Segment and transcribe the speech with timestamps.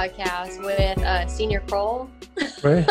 [0.00, 2.08] podcast with uh, Senior Kroll.
[2.62, 2.88] Right.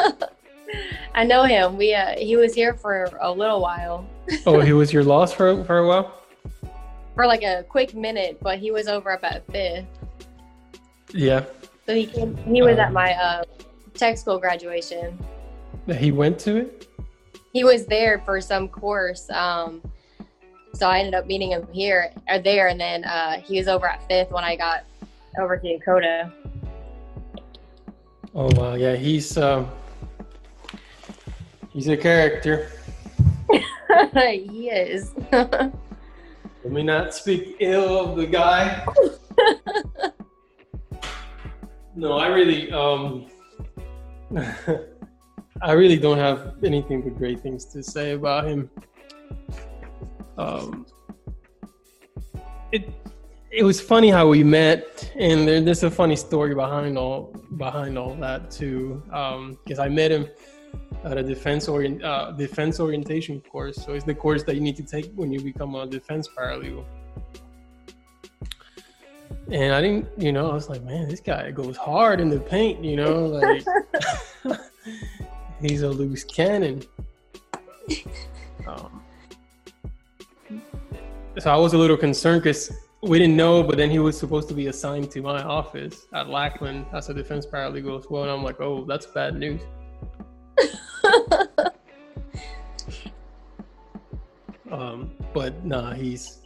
[1.16, 1.76] I know him.
[1.76, 4.08] We uh, he was here for a little while.
[4.46, 6.14] oh, he was your loss for for a while.
[7.16, 9.86] For like a quick minute, but he was over up at fifth.
[11.12, 11.46] Yeah.
[11.88, 13.44] So he came, he was Um, at my uh,
[13.96, 15.18] tech school graduation.
[15.98, 16.88] He went to it.
[17.52, 19.28] He was there for some course.
[19.32, 19.82] Um,
[20.76, 23.88] so I ended up meeting him here or there, and then uh, he was over
[23.88, 24.84] at fifth when I got
[25.40, 26.32] over to Yokota.
[28.36, 29.70] Oh wow, yeah, he's um,
[31.72, 32.70] he's a character.
[34.14, 35.14] he is.
[35.32, 35.74] Let
[36.64, 38.86] me not speak ill of the guy.
[41.96, 43.26] no, I really um,
[45.62, 48.70] I really don't have anything but great things to say about him.
[50.38, 50.86] Um,
[52.72, 52.88] it
[53.52, 57.98] it was funny how we met, and there, there's a funny story behind all behind
[57.98, 59.02] all that too.
[59.64, 60.28] Because I met him
[61.04, 63.78] at a defense orient uh, defense orientation course.
[63.78, 66.86] So it's the course that you need to take when you become a defense paralegal.
[69.52, 72.40] And I didn't, you know, I was like, man, this guy goes hard in the
[72.40, 73.66] paint, you know, like
[75.62, 76.84] he's a loose cannon.
[78.68, 79.02] Um,
[81.40, 84.48] so I was a little concerned because we didn't know, but then he was supposed
[84.50, 88.24] to be assigned to my office at Lackland as a defense paralegal as well.
[88.24, 89.62] And I'm like, oh, that's bad news.
[94.72, 96.40] Um, but nah, he's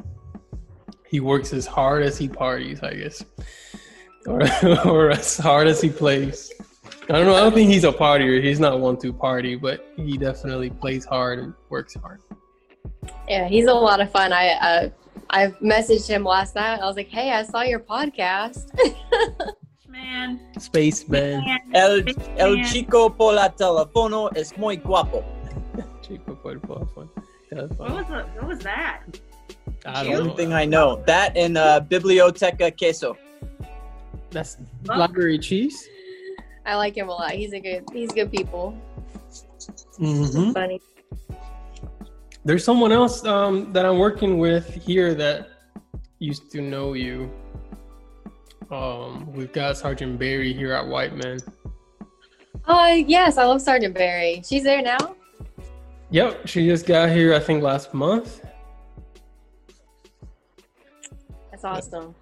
[1.10, 3.24] he works as hard as he parties, I guess,
[4.26, 4.42] or
[4.86, 6.52] or as hard as he plays.
[7.10, 7.36] I don't know.
[7.36, 8.42] I don't think he's a partier.
[8.42, 12.22] He's not one to party, but he definitely plays hard and works hard.
[13.28, 14.32] yeah, he's a lot of fun.
[14.32, 14.90] I uh,
[15.34, 16.80] I messaged him last night.
[16.80, 18.70] I was like, "Hey, I saw your podcast."
[19.90, 20.40] Man.
[20.60, 21.44] Spaceman.
[21.46, 22.16] man, El, man.
[22.38, 25.24] el chico por la teléfono es muy guapo.
[26.02, 27.10] Chico por el teléfono.
[27.52, 29.02] What was, the, what was that?
[29.86, 31.04] I The don't only thing I know.
[31.06, 33.16] That and uh, Biblioteca Queso.
[34.32, 35.88] That's library cheese.
[36.66, 37.32] I like him a lot.
[37.32, 37.84] He's a good.
[37.94, 38.76] He's good people.
[40.00, 40.52] Mm-hmm.
[40.54, 40.82] Funny.
[42.46, 45.50] There's someone else um, that I'm working with here that
[46.20, 47.32] used to know you.
[48.70, 51.40] Um, we've got Sergeant Barry here at Whiteman.
[52.68, 54.42] Oh yes, I love Sergeant Barry.
[54.46, 55.16] She's there now.
[56.10, 58.46] Yep, she just got here, I think, last month.
[61.52, 62.14] That's awesome.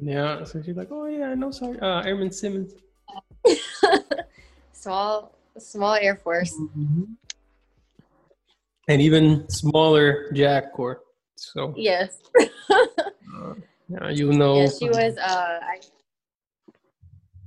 [0.00, 2.74] Yeah, so she's like, "Oh yeah, I know Sergeant uh, Airman Simmons."
[4.72, 6.54] small, small Air Force.
[8.90, 11.00] And even smaller JAG Corps.
[11.36, 12.18] So Yes.
[12.40, 13.54] uh,
[13.88, 14.56] yeah, you know.
[14.56, 15.16] Yeah, she was.
[15.16, 15.78] Uh, I.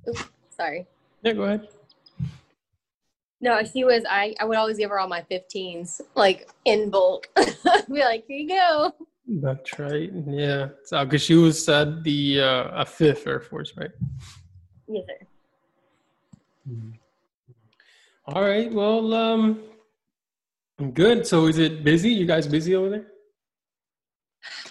[0.08, 0.88] Oops, sorry.
[1.22, 1.68] Yeah, go ahead.
[3.42, 4.04] No, she was.
[4.10, 4.34] I.
[4.40, 7.28] I would always give her all my 15s, like in bulk.
[7.36, 8.94] Be like, here you go.
[9.28, 10.12] That's right.
[10.26, 13.92] Yeah, so because she was at the uh, a Fifth Air Force, right?
[14.88, 15.28] Yes, sir.
[18.28, 18.72] All right.
[18.72, 19.62] Well, um,
[20.94, 21.26] good.
[21.26, 22.10] So is it busy?
[22.10, 23.08] You guys busy over there?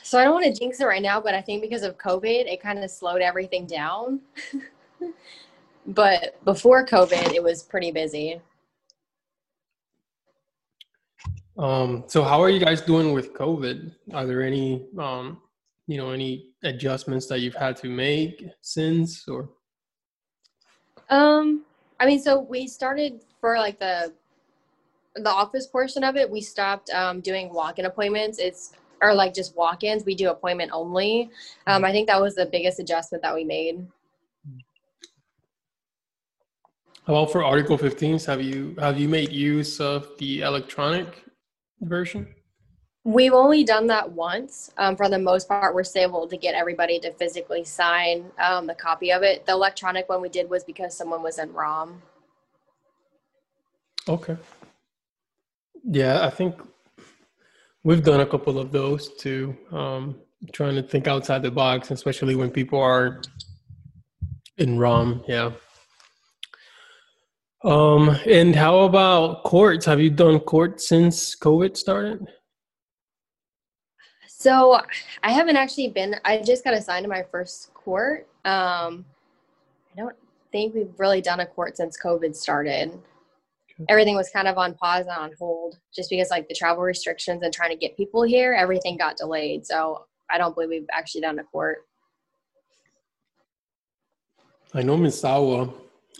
[0.02, 2.46] So I don't want to jinx it right now, but I think because of COVID,
[2.46, 4.20] it kind of slowed everything down.
[5.86, 8.40] but before COVID, it was pretty busy.
[11.58, 13.94] Um, so how are you guys doing with COVID?
[14.12, 15.40] Are there any, um,
[15.86, 19.50] you know, any adjustments that you've had to make since, or?
[21.10, 21.64] Um,
[22.00, 24.12] I mean, so we started for like the
[25.16, 26.30] the office portion of it.
[26.30, 28.38] We stopped um, doing walk-in appointments.
[28.38, 30.04] It's or like just walk-ins.
[30.04, 31.30] We do appointment only.
[31.66, 33.84] Um, I think that was the biggest adjustment that we made.
[37.08, 41.24] Well, for Article 15s, have you have you made use of the electronic
[41.80, 42.28] version?
[43.04, 44.70] We've only done that once.
[44.78, 48.68] Um, for the most part, we're still able to get everybody to physically sign um,
[48.68, 49.44] the copy of it.
[49.44, 52.00] The electronic one we did was because someone was in ROM.
[54.08, 54.36] Okay.
[55.84, 56.60] Yeah, I think
[57.84, 59.56] we've done a couple of those too.
[59.70, 60.16] Um,
[60.52, 63.22] trying to think outside the box, especially when people are
[64.58, 65.24] in ROM.
[65.28, 65.52] Yeah.
[67.64, 69.86] Um, and how about courts?
[69.86, 72.26] Have you done court since COVID started?
[74.26, 74.80] So
[75.22, 76.16] I haven't actually been.
[76.24, 78.26] I just got assigned to my first court.
[78.44, 79.04] Um,
[79.94, 80.16] I don't
[80.50, 82.98] think we've really done a court since COVID started.
[83.88, 87.42] Everything was kind of on pause and on hold, just because like the travel restrictions
[87.42, 89.66] and trying to get people here, everything got delayed.
[89.66, 91.78] So I don't believe we've actually done a court.
[94.74, 95.72] I know Misawa.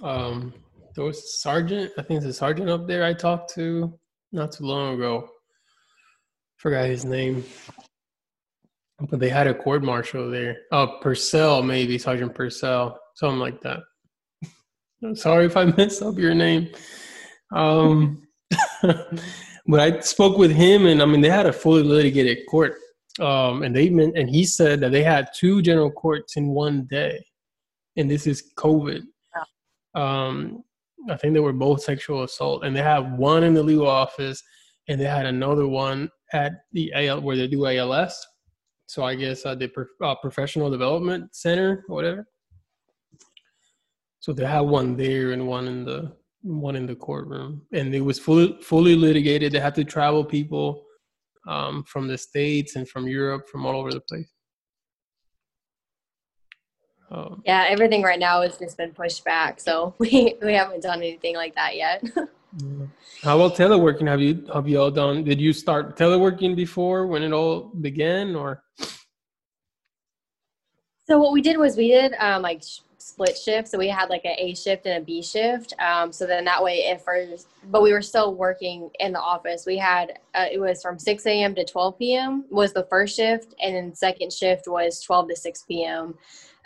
[0.02, 0.52] Um,
[0.94, 1.92] there was a sergeant.
[1.96, 3.04] I think it's a sergeant up there.
[3.04, 3.98] I talked to
[4.32, 5.28] not too long ago.
[6.56, 7.44] Forgot his name,
[9.10, 10.58] but they had a court martial there.
[10.70, 13.80] Oh, Purcell, maybe Sergeant Purcell, something like that.
[15.02, 16.70] I'm sorry if I messed up your name.
[17.52, 18.26] Um,
[18.82, 22.74] but I spoke with him, and I mean, they had a fully litigated court,
[23.20, 26.86] um, and they meant, and he said that they had two general courts in one
[26.90, 27.24] day,
[27.96, 29.02] and this is COVID.
[29.94, 30.64] Um,
[31.10, 34.42] I think they were both sexual assault, and they had one in the legal office,
[34.88, 38.26] and they had another one at the AL where they do ALS.
[38.86, 39.70] So I guess uh, the
[40.02, 42.26] uh, professional development center or whatever.
[44.20, 48.00] So they had one there and one in the one in the courtroom, and it
[48.00, 49.52] was fully fully litigated.
[49.52, 50.84] They had to travel people
[51.46, 54.30] um, from the states and from Europe, from all over the place.
[57.10, 60.98] Um, yeah, everything right now has just been pushed back, so we we haven't done
[60.98, 62.02] anything like that yet.
[63.22, 64.08] How about teleworking?
[64.08, 65.24] Have you have you all done?
[65.24, 68.62] Did you start teleworking before when it all began, or?
[71.06, 72.62] So what we did was we did um, like
[73.02, 73.68] split shift.
[73.68, 75.74] So we had like an A shift and a B shift.
[75.78, 77.24] Um, so then that way, if our,
[77.70, 79.64] but we were still working in the office.
[79.66, 81.54] We had, uh, it was from 6 a.m.
[81.54, 82.44] to 12 p.m.
[82.50, 83.54] was the first shift.
[83.60, 86.14] And then second shift was 12 to 6 p.m.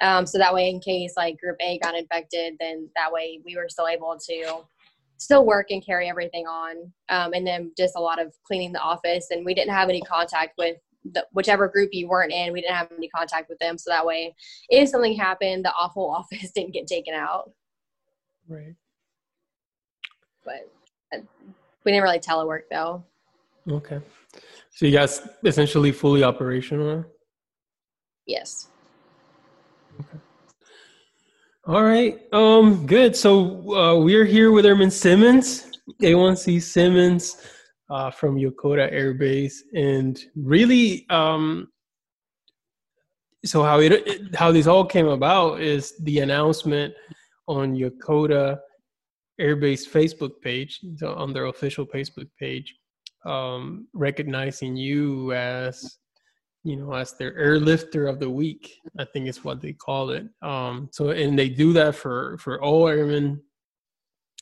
[0.00, 3.56] Um, so that way, in case like group A got infected, then that way we
[3.56, 4.64] were still able to
[5.18, 6.92] still work and carry everything on.
[7.08, 9.28] Um, and then just a lot of cleaning the office.
[9.30, 10.76] And we didn't have any contact with
[11.12, 13.78] the, whichever group you weren't in, we didn't have any contact with them.
[13.78, 14.34] So that way,
[14.68, 17.50] if something happened, the awful office didn't get taken out.
[18.48, 18.74] Right.
[20.44, 20.70] But
[21.12, 21.18] uh,
[21.84, 23.04] we didn't really telework though.
[23.68, 24.00] Okay.
[24.70, 27.04] So you guys essentially fully operational?
[28.26, 28.68] Yes.
[30.00, 30.18] Okay.
[31.66, 32.20] All right.
[32.32, 32.86] Um.
[32.86, 33.16] Good.
[33.16, 37.36] So uh, we're here with Airman Simmons, A1C Simmons
[37.88, 41.68] uh, from Yokota Air Base, and really, um,
[43.44, 46.94] so how it how this all came about is the announcement
[47.46, 48.58] on Yokota
[49.38, 52.74] Air Base Facebook page, so on their official Facebook page,
[53.24, 55.98] um, recognizing you as
[56.64, 58.74] you know as their airlifter of the week.
[58.98, 60.26] I think is what they call it.
[60.42, 63.40] Um, so and they do that for for all airmen,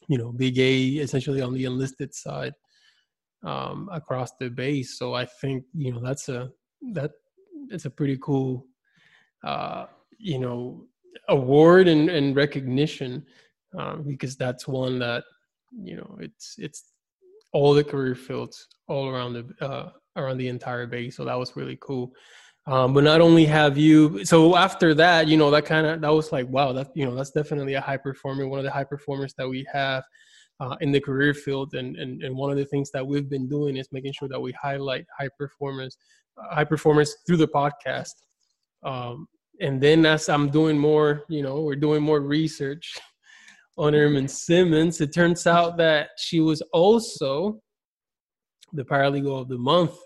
[0.09, 2.55] you know, big A, essentially on the enlisted side
[3.45, 4.99] um, across the base.
[4.99, 6.51] So I think you know that's a
[6.93, 7.13] that
[7.71, 8.67] it's a pretty cool
[9.45, 9.87] uh,
[10.19, 10.85] you know
[11.29, 13.25] award and, and recognition
[13.79, 15.25] um, because that's one that
[15.73, 16.93] you know it's it's
[17.53, 21.17] all the career fields all around the uh, around the entire base.
[21.17, 22.13] So that was really cool.
[22.67, 26.13] Um, but not only have you, so after that, you know, that kind of that
[26.13, 28.85] was like, wow, that you know, that's definitely a high performer, one of the high
[28.85, 30.03] performers that we have
[30.61, 31.75] uh, in the career field.
[31.75, 34.41] And, and, and one of the things that we've been doing is making sure that
[34.41, 35.97] we highlight high performance,
[36.39, 38.15] uh, high performance through the podcast.
[38.83, 39.27] Um,
[39.61, 42.99] and then as I'm doing more, you know, we're doing more research
[43.79, 45.01] on Airman Simmons.
[45.01, 47.61] It turns out that she was also
[48.73, 49.97] the paralegal of the month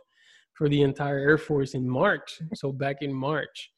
[0.54, 2.40] for the entire Air Force in March.
[2.54, 3.70] So back in March.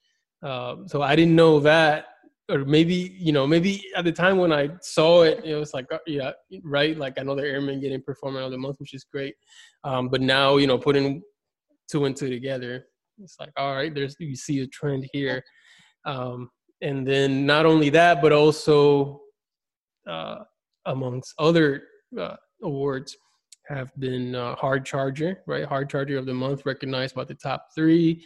[0.42, 2.06] Um, so I didn't know that
[2.50, 5.86] or maybe you know maybe at the time when i saw it it was like
[5.92, 6.32] uh, yeah
[6.64, 9.34] right like another airman getting performer of the month which is great.
[9.84, 11.22] Um, but now you know putting
[11.90, 12.86] two and two together
[13.22, 15.42] it's like all right there's you see a trend here.
[16.04, 16.50] Um,
[16.82, 19.20] and then not only that but also
[20.08, 20.38] uh,
[20.86, 21.84] amongst other
[22.18, 23.16] uh, awards
[23.68, 25.64] have been uh, hard charger right?
[25.64, 28.24] Hard charger of the month recognized by the top three.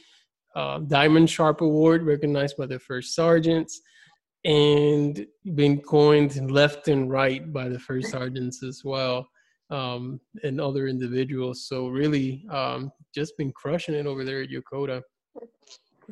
[0.57, 3.81] Uh, diamond sharp award recognized by the first sergeants
[4.45, 9.29] and been coined left and right by the first sergeants as well
[9.71, 11.67] um, and other individuals.
[11.67, 15.03] So really, um, just been crushing it over there at Yokota,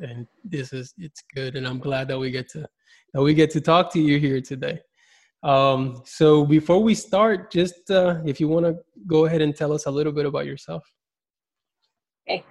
[0.01, 2.67] and this is it's good, and I'm glad that we get to
[3.13, 4.79] that we get to talk to you here today.
[5.43, 9.73] Um, so before we start, just uh, if you want to go ahead and tell
[9.73, 10.83] us a little bit about yourself.
[12.27, 12.43] Okay.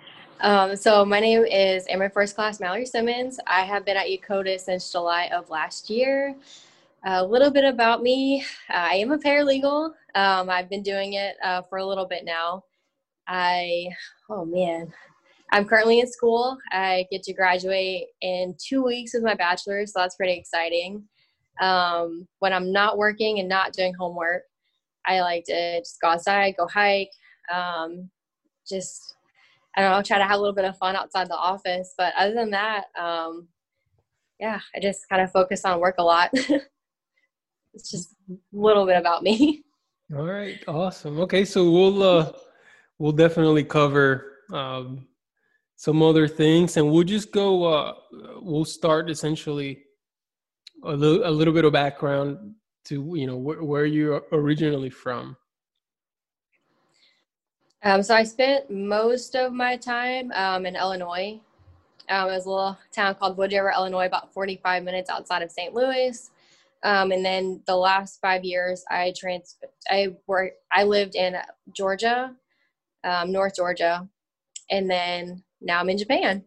[0.42, 3.38] Um, so my name is Airman First Class Mallory Simmons.
[3.46, 6.34] I have been at Yokota since July of last year.
[7.04, 8.44] A little bit about me.
[8.68, 9.92] I am a paralegal.
[10.16, 12.64] Um, I've been doing it uh, for a little bit now.
[13.28, 13.86] I,
[14.30, 14.92] oh man,
[15.52, 16.58] I'm currently in school.
[16.72, 21.04] I get to graduate in two weeks with my bachelor's, so that's pretty exciting.
[21.60, 24.42] Um, when I'm not working and not doing homework,
[25.06, 27.12] I like to just go outside, go hike,
[27.48, 28.10] um,
[28.68, 29.14] just
[29.76, 31.94] I don't know, try to have a little bit of fun outside the office.
[31.96, 33.48] But other than that, um,
[34.38, 36.30] yeah, I just kind of focus on work a lot.
[37.74, 39.64] it's just a little bit about me.
[40.16, 41.20] All right, awesome.
[41.20, 42.32] Okay, so we'll uh,
[42.98, 45.06] we'll definitely cover um,
[45.76, 47.64] some other things, and we'll just go.
[47.64, 47.94] Uh,
[48.42, 49.84] we'll start essentially
[50.84, 55.34] a little a little bit of background to you know wh- where you're originally from.
[57.84, 61.40] Um, so I spent most of my time um, in Illinois.
[62.08, 65.50] Um, it was a little town called Wood River, Illinois, about 45 minutes outside of
[65.50, 65.74] St.
[65.74, 66.30] Louis.
[66.84, 69.56] Um, and then the last five years, I trans
[69.88, 70.58] I worked.
[70.70, 71.36] I lived in
[71.72, 72.34] Georgia,
[73.04, 74.08] um, North Georgia,
[74.70, 76.44] and then now I'm in Japan.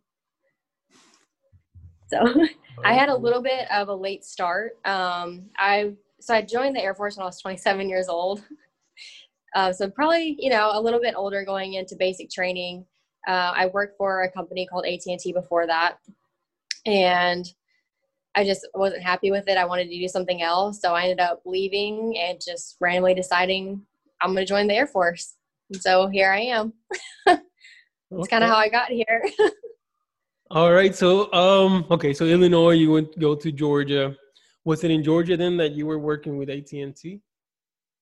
[2.08, 2.20] So
[2.86, 4.74] I had a little bit of a late start.
[4.86, 8.44] Um, I so I joined the Air Force when I was 27 years old.
[9.56, 12.86] Uh, so probably you know a little bit older going into basic training.
[13.28, 15.98] Uh, I worked for a company called AT&T before that,
[16.86, 17.46] and
[18.36, 19.58] I just wasn't happy with it.
[19.58, 23.82] I wanted to do something else, so I ended up leaving and just randomly deciding
[24.22, 25.36] I'm going to join the Air Force.
[25.72, 26.74] And so here I am.
[27.26, 27.42] That's
[28.12, 28.30] okay.
[28.30, 29.24] kind of how I got here.
[30.52, 30.94] All right.
[30.94, 32.14] So, um, okay.
[32.14, 34.16] So Illinois, you went go to Georgia.
[34.64, 37.22] Was it in Georgia then that you were working with AT and T?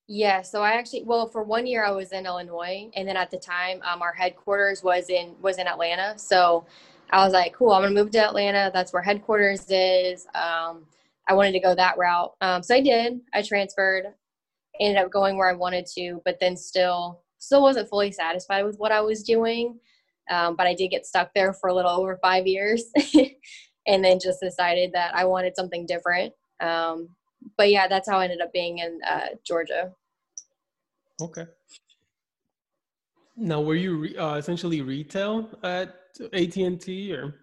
[0.08, 0.42] Yeah.
[0.42, 3.38] So I actually, well, for one year I was in Illinois, and then at the
[3.38, 6.18] time, um, our headquarters was in was in Atlanta.
[6.18, 6.66] So
[7.12, 8.70] I was like, cool, I'm gonna move to Atlanta.
[8.74, 10.28] That's where headquarters is.
[10.36, 10.86] Um,
[11.28, 13.22] I wanted to go that route, um, so I did.
[13.34, 14.08] I transferred,
[14.82, 18.78] ended up going where I wanted to, but then still still wasn't fully satisfied with
[18.78, 19.80] what I was doing.
[20.30, 22.86] Um, but I did get stuck there for a little over five years,
[23.88, 26.34] and then just decided that I wanted something different.
[26.60, 27.10] Um,
[27.58, 29.92] but yeah, that's how I ended up being in uh, Georgia.
[31.22, 31.46] Okay.
[33.36, 35.96] Now, were you re- uh, essentially retail at
[36.34, 37.36] AT and T, or?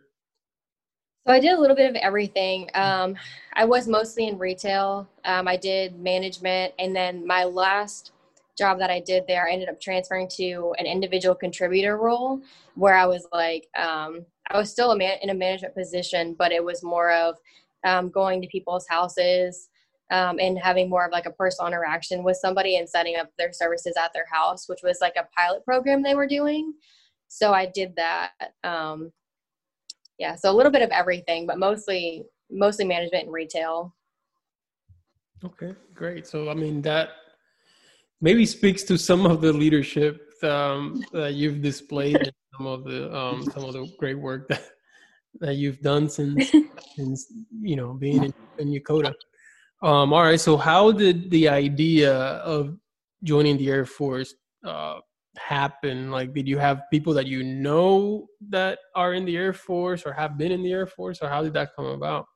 [1.26, 2.71] So I did a little bit of everything.
[2.75, 3.16] Um,
[3.52, 5.09] I was mostly in retail.
[5.25, 8.12] Um, I did management, and then my last
[8.57, 12.40] job that I did there, I ended up transferring to an individual contributor role,
[12.75, 16.52] where I was like, um, I was still a man- in a management position, but
[16.52, 17.37] it was more of
[17.85, 19.69] um, going to people's houses,
[20.11, 23.52] um, and having more of like a personal interaction with somebody and setting up their
[23.52, 26.75] services at their house, which was like a pilot program they were doing.
[27.29, 28.33] So I did that.
[28.64, 29.12] Um,
[30.19, 33.95] yeah, so a little bit of everything, but mostly mostly management and retail.
[35.45, 36.26] Okay, great.
[36.26, 37.11] So I mean that
[38.21, 43.14] maybe speaks to some of the leadership um, that you've displayed and some of the
[43.17, 44.64] um, some of the great work that
[45.40, 46.50] that you've done since
[46.97, 49.14] since you know being in, in Yokota.
[49.82, 50.40] Um, all right.
[50.40, 52.76] So, how did the idea of
[53.25, 54.34] joining the Air Force
[54.64, 55.00] uh,
[55.38, 56.10] happen?
[56.10, 60.12] Like, did you have people that you know that are in the Air Force or
[60.12, 62.26] have been in the Air Force, or how did that come about?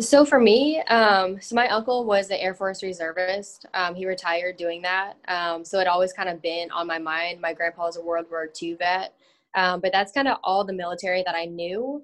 [0.00, 3.66] So for me, um, so my uncle was the Air Force reservist.
[3.74, 5.14] Um, he retired doing that.
[5.28, 7.40] Um, so it always kind of been on my mind.
[7.40, 9.14] My grandpa was a World War II vet.
[9.54, 12.02] Um, but that's kind of all the military that I knew.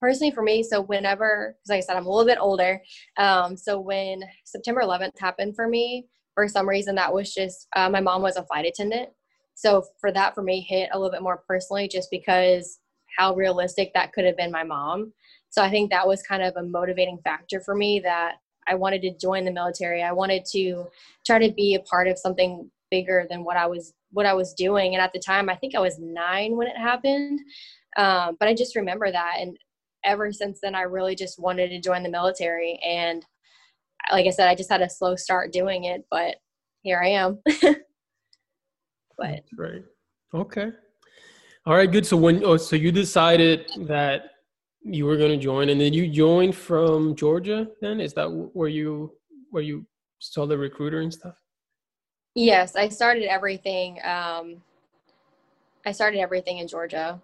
[0.00, 2.80] Personally for me so whenever because like i said i'm a little bit older
[3.18, 7.88] um, so when september 11th happened for me for some reason that was just uh,
[7.90, 9.10] my mom was a flight attendant.
[9.54, 12.78] So for that for me hit a little bit more personally just because
[13.18, 15.12] how realistic that could have been my mom.
[15.50, 19.02] So i think that was kind of a motivating factor for me that i wanted
[19.02, 20.02] to join the military.
[20.02, 20.86] I wanted to
[21.26, 24.54] try to be a part of something bigger than what i was what i was
[24.54, 24.94] doing.
[24.94, 27.40] And at the time i think i was nine when it happened
[27.96, 29.36] um, but i just remember that.
[29.40, 29.58] And
[30.04, 32.80] ever since then, I really just wanted to join the military.
[32.84, 33.24] And
[34.10, 36.36] like I said, I just had a slow start doing it, but
[36.82, 37.38] here I am.
[39.18, 39.82] but right.
[40.34, 40.68] Okay.
[41.66, 42.06] All right, good.
[42.06, 44.22] So when oh, so you decided that
[44.82, 47.68] you were going to join, and then you joined from Georgia.
[47.82, 49.12] Then is that where you
[49.50, 49.86] where you
[50.20, 51.34] saw the recruiter and stuff?
[52.34, 53.98] Yes, I started everything.
[54.04, 54.62] Um,
[55.84, 57.20] I started everything in Georgia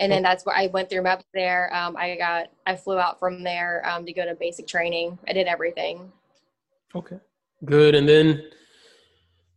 [0.00, 1.74] and then that's where I went through MEPS there.
[1.74, 5.18] Um, I got I flew out from there um, to go to basic training.
[5.28, 6.12] I did everything.
[6.94, 7.18] Okay,
[7.64, 7.94] good.
[7.94, 8.44] And then,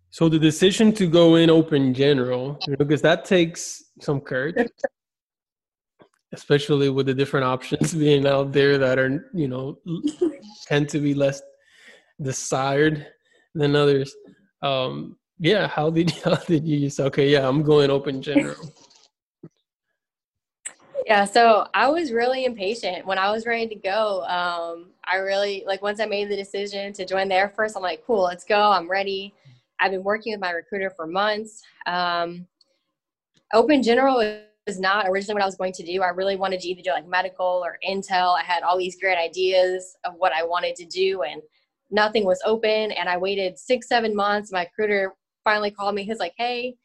[0.09, 4.55] so the decision to go in open general, because that takes some courage,
[6.33, 9.77] especially with the different options being out there that are you know
[10.67, 11.41] tend to be less
[12.21, 13.07] desired
[13.53, 14.15] than others.
[14.61, 17.29] Um, yeah, how did how did you say okay?
[17.29, 18.73] Yeah, I'm going open general.
[21.05, 24.23] Yeah, so I was really impatient when I was ready to go.
[24.23, 27.81] Um, I really like once I made the decision to join the Air Force, I'm
[27.81, 28.71] like, cool, let's go.
[28.71, 29.33] I'm ready.
[29.79, 31.63] I've been working with my recruiter for months.
[31.87, 32.45] Um,
[33.53, 34.17] Open General
[34.67, 36.03] was not originally what I was going to do.
[36.03, 38.37] I really wanted to either do like medical or intel.
[38.37, 41.41] I had all these great ideas of what I wanted to do, and
[41.89, 42.91] nothing was open.
[42.91, 44.51] And I waited six, seven months.
[44.51, 46.03] My recruiter finally called me.
[46.03, 46.75] He's like, "Hey,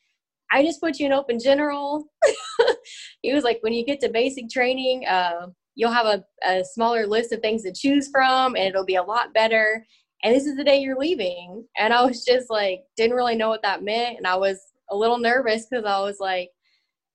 [0.50, 2.06] I just put you in open general."
[3.22, 7.06] he was like, "When you get to basic training, uh, you'll have a, a smaller
[7.06, 9.84] list of things to choose from, and it'll be a lot better."
[10.22, 11.64] And this is the day you're leaving.
[11.78, 14.16] And I was just like, didn't really know what that meant.
[14.16, 14.58] And I was
[14.90, 16.50] a little nervous because I was like,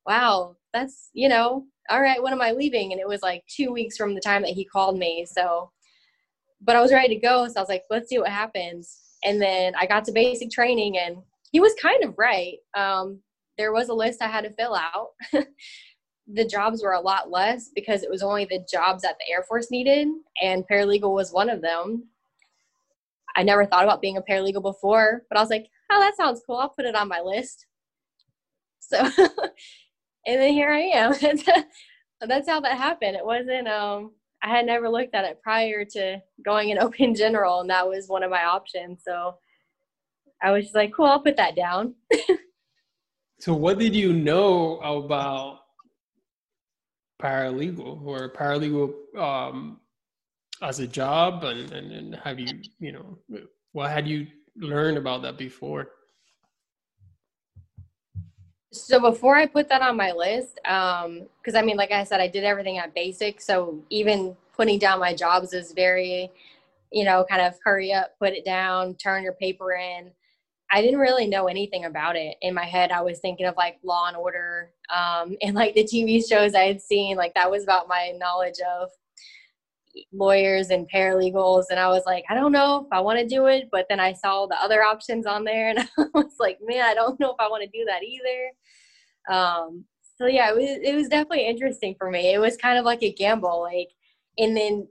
[0.06, 2.92] wow, that's, you know, all right, when am I leaving?
[2.92, 5.26] And it was like two weeks from the time that he called me.
[5.30, 5.72] So,
[6.62, 7.48] but I was ready to go.
[7.48, 8.98] So I was like, let's see what happens.
[9.24, 11.18] And then I got to basic training and
[11.52, 12.58] he was kind of right.
[12.76, 13.20] Um,
[13.58, 15.10] there was a list I had to fill out.
[16.34, 19.44] the jobs were a lot less because it was only the jobs that the Air
[19.44, 20.08] Force needed,
[20.42, 22.08] and paralegal was one of them.
[23.36, 26.42] I never thought about being a paralegal before, but I was like, oh, that sounds
[26.46, 26.58] cool.
[26.58, 27.66] I'll put it on my list.
[28.80, 28.98] So,
[30.28, 31.14] and then here I am.
[32.22, 33.16] That's how that happened.
[33.16, 34.12] It wasn't, um,
[34.44, 38.08] I had never looked at it prior to going in open general, and that was
[38.08, 39.04] one of my options.
[39.06, 39.36] So
[40.42, 41.96] I was just like, cool, I'll put that down.
[43.40, 45.60] so, what did you know about
[47.22, 49.80] paralegal or paralegal um,
[50.62, 53.18] as a job, and, and, and have you, you know,
[53.72, 55.90] what had you learned about that before?
[58.74, 62.22] So before I put that on my list, because um, I mean, like I said,
[62.22, 63.42] I did everything at basic.
[63.42, 66.32] So even putting down my jobs is very,
[66.92, 70.12] you know, kind of hurry up, put it down, turn your paper in.
[70.72, 72.38] I didn't really know anything about it.
[72.42, 75.84] In my head, I was thinking of like Law and Order um, and like the
[75.84, 77.18] TV shows I had seen.
[77.18, 78.90] Like that was about my knowledge of
[80.14, 83.48] lawyers and paralegals and I was like, I don't know if I want to do
[83.48, 86.84] it, but then I saw the other options on there and I was like, man,
[86.84, 89.38] I don't know if I want to do that either.
[89.38, 89.84] Um,
[90.18, 92.34] so yeah, it was, it was definitely interesting for me.
[92.34, 93.90] It was kind of like a gamble, like,
[94.38, 94.88] and then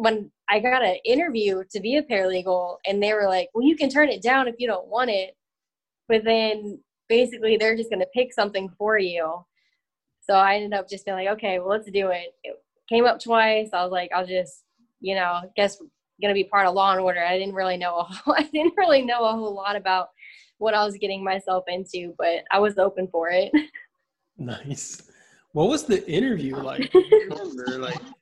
[0.00, 3.76] when I got an interview to be a paralegal and they were like, well, you
[3.76, 5.36] can turn it down if you don't want it,
[6.08, 9.44] but then basically they're just going to pick something for you.
[10.22, 12.34] So I ended up just being like, okay, well, let's do it.
[12.44, 12.56] it
[12.88, 13.68] came up twice.
[13.74, 14.64] I was like, I'll just,
[15.00, 15.76] you know, guess
[16.20, 17.24] gonna be part of Law and Order.
[17.24, 20.08] I didn't really know a whole, I didn't really know a whole lot about
[20.58, 23.50] what I was getting myself into, but I was open for it.
[24.36, 25.02] Nice.
[25.52, 26.92] What was the interview like?
[26.94, 28.19] remember, like, do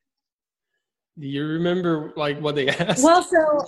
[1.27, 3.03] you remember like what they asked?
[3.03, 3.67] Well, so.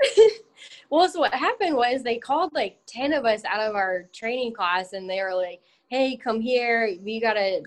[0.90, 4.54] well, so what happened was they called like 10 of us out of our training
[4.54, 6.86] class and they were like, hey, come here.
[6.86, 7.62] You got to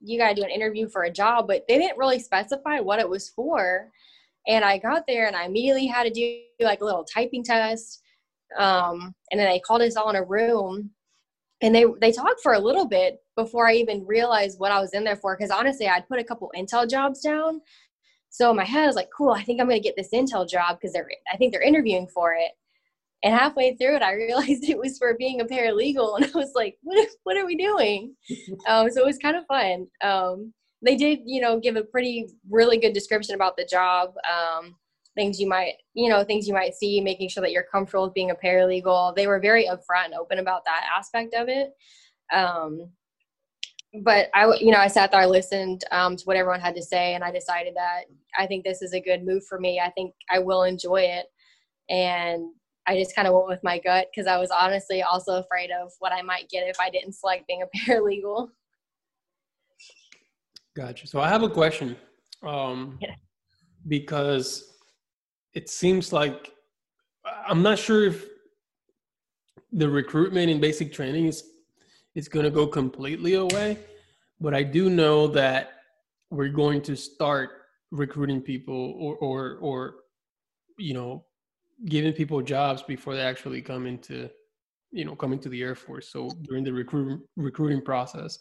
[0.00, 2.98] you got to do an interview for a job, but they didn't really specify what
[2.98, 3.90] it was for.
[4.46, 8.02] And I got there and I immediately had to do like a little typing test.
[8.58, 10.90] Um, and then they called us all in a room
[11.64, 14.92] and they, they talked for a little bit before I even realized what I was
[14.92, 15.34] in there for.
[15.34, 17.62] Cause honestly, I'd put a couple Intel jobs down.
[18.28, 20.10] So in my head, I was like, cool, I think I'm going to get this
[20.12, 22.50] Intel job because they're, I think they're interviewing for it.
[23.22, 26.52] And halfway through it, I realized it was for being a paralegal, and I was
[26.54, 27.08] like, "What?
[27.22, 28.14] What are we doing?"
[28.68, 29.86] um, so it was kind of fun.
[30.02, 34.12] Um, they did, you know, give a pretty, really good description about the job.
[34.30, 34.76] Um,
[35.14, 38.14] things you might, you know, things you might see, making sure that you're comfortable with
[38.14, 39.14] being a paralegal.
[39.14, 41.72] They were very upfront and open about that aspect of it.
[42.32, 42.90] Um,
[44.02, 46.82] but I, you know, I sat there, I listened um, to what everyone had to
[46.82, 48.04] say, and I decided that
[48.36, 49.78] I think this is a good move for me.
[49.78, 51.26] I think I will enjoy it,
[51.88, 52.50] and
[52.86, 55.92] I just kind of went with my gut because I was honestly also afraid of
[56.00, 58.48] what I might get if I didn't select being a paralegal.
[60.74, 61.06] Gotcha.
[61.06, 61.96] So I have a question
[62.42, 63.14] um, yeah.
[63.86, 64.73] because
[65.54, 66.52] it seems like
[67.46, 68.24] I'm not sure if
[69.72, 71.44] the recruitment in basic training is
[72.14, 73.78] is going to go completely away,
[74.40, 75.72] but I do know that
[76.30, 77.50] we're going to start
[77.90, 79.94] recruiting people or or or
[80.78, 81.24] you know
[81.86, 84.28] giving people jobs before they actually come into
[84.92, 88.38] you know come into the air force so during the recruit, recruiting process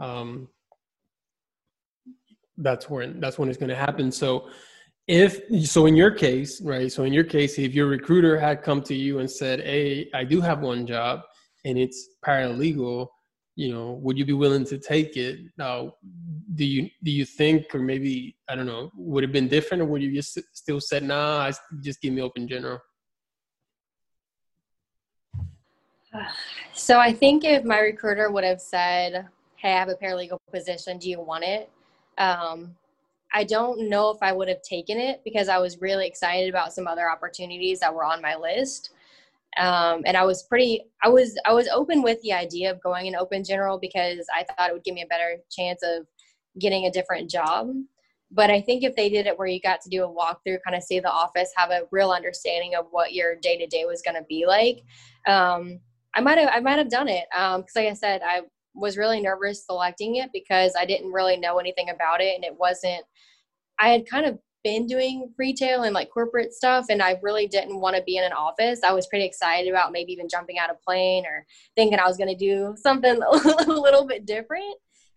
[0.00, 0.48] um,
[2.58, 4.10] that's when that's when it's going to happen.
[4.12, 4.48] So
[5.06, 8.82] if so in your case right so in your case if your recruiter had come
[8.82, 11.20] to you and said hey i do have one job
[11.66, 13.08] and it's paralegal
[13.54, 15.38] you know would you be willing to take it?
[15.56, 15.94] Now
[16.54, 19.82] do you do you think or maybe i don't know would it have been different
[19.82, 22.80] or would you just still said nah just give me open general
[26.72, 30.98] so i think if my recruiter would have said hey i have a paralegal position.
[30.98, 31.70] Do you want it?
[32.18, 32.76] Um,
[33.34, 36.72] i don't know if i would have taken it because i was really excited about
[36.72, 38.90] some other opportunities that were on my list
[39.56, 43.06] Um, and I was pretty, I was, I was open with the idea of going
[43.06, 46.06] in open general because I thought it would give me a better chance of
[46.58, 47.70] getting a different job.
[48.32, 50.76] But I think if they did it where you got to do a walkthrough, kind
[50.76, 54.02] of see the office, have a real understanding of what your day to day was
[54.02, 54.82] going to be like,
[55.28, 55.78] um,
[56.16, 57.26] I might have, I might have done it.
[57.30, 58.40] Because, um, like I said, I
[58.74, 62.58] was really nervous selecting it because I didn't really know anything about it, and it
[62.58, 63.04] wasn't.
[63.78, 67.78] I had kind of been doing retail and like corporate stuff and I really didn't
[67.78, 68.80] want to be in an office.
[68.82, 72.16] I was pretty excited about maybe even jumping out of plane or thinking I was
[72.16, 74.74] going to do something a little bit different.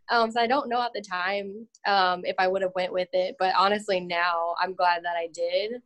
[0.10, 3.10] Um, so I don't know at the time um, if I would have went with
[3.14, 5.82] it, but honestly now I'm glad that I did.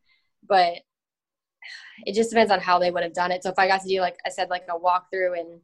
[0.48, 0.74] But
[2.08, 3.44] it just depends on how they would have done it.
[3.44, 5.62] So if I got to do like I said, like a walkthrough and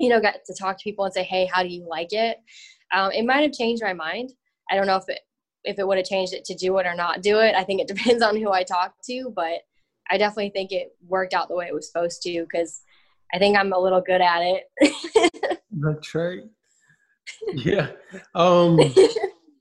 [0.00, 2.38] you know got to talk to people and say, hey, how do you like it?
[2.92, 4.32] Um, it might have changed my mind.
[4.70, 5.20] I don't know if it
[5.62, 7.54] if it would have changed it to do it or not do it.
[7.54, 9.60] I think it depends on who I talk to, but
[10.10, 12.80] I definitely think it worked out the way it was supposed to because
[13.32, 15.60] I think I'm a little good at it.
[15.70, 16.40] That's right.
[17.52, 17.90] Yeah.
[18.34, 18.80] Um,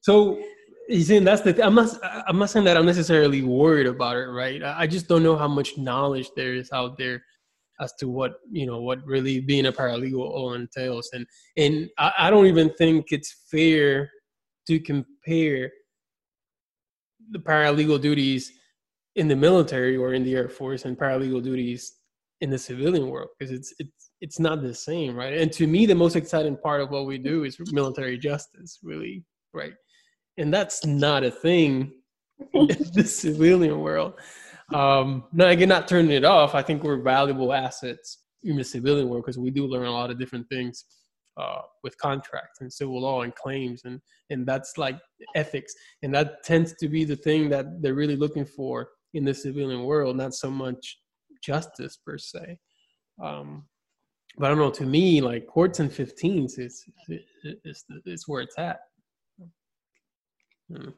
[0.02, 0.41] so
[0.88, 1.54] you see, that's the.
[1.54, 1.88] Th- I'm not.
[2.28, 4.63] I'm not saying that I'm necessarily worried about it, right?
[4.63, 7.23] I just don't know how much knowledge there is out there
[7.80, 11.26] as to what you know what really being a paralegal entails, and
[11.58, 14.10] and I, I don't even think it's fair
[14.68, 15.72] to compare
[17.32, 18.52] the paralegal duties
[19.15, 21.94] in the military or in the Air Force and paralegal duties
[22.42, 25.34] in the civilian world because it's it's it's not the same, right?
[25.34, 29.24] And to me, the most exciting part of what we do is military justice, really,
[29.54, 29.74] right?
[30.38, 31.94] And that's not a thing
[32.54, 34.13] in the civilian world.
[34.73, 36.55] Um, now, again, not turning it off.
[36.55, 40.12] I think we're valuable assets in the civilian world because we do learn a lot
[40.12, 40.86] of different things
[41.39, 44.99] uh, with contracts and civil law and claims and and that's like
[45.36, 49.34] ethics and that tends to be the thing that they're really looking for in the
[49.34, 50.99] civilian world not so much
[51.41, 52.58] justice per se
[53.23, 53.63] um,
[54.38, 56.84] but i don't know to me like courts and 15s is
[57.63, 58.79] is, is where it's at
[60.69, 60.89] hmm.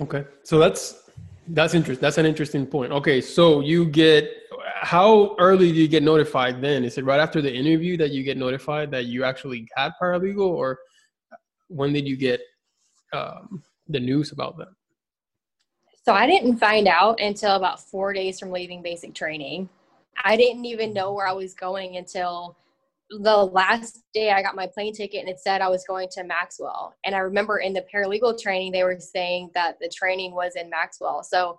[0.00, 1.10] Okay so that's
[1.48, 4.40] that's interesting that's an interesting point okay so you get
[4.80, 6.84] how early do you get notified then?
[6.84, 10.48] Is it right after the interview that you get notified that you actually got paralegal,
[10.48, 10.78] or
[11.68, 12.40] when did you get
[13.12, 14.68] um, the news about that?
[16.02, 19.68] So I didn't find out until about four days from leaving basic training.
[20.24, 22.56] I didn't even know where I was going until
[23.10, 26.24] the last day I got my plane ticket and it said I was going to
[26.24, 26.94] Maxwell.
[27.04, 30.70] And I remember in the paralegal training, they were saying that the training was in
[30.70, 31.22] Maxwell.
[31.24, 31.58] So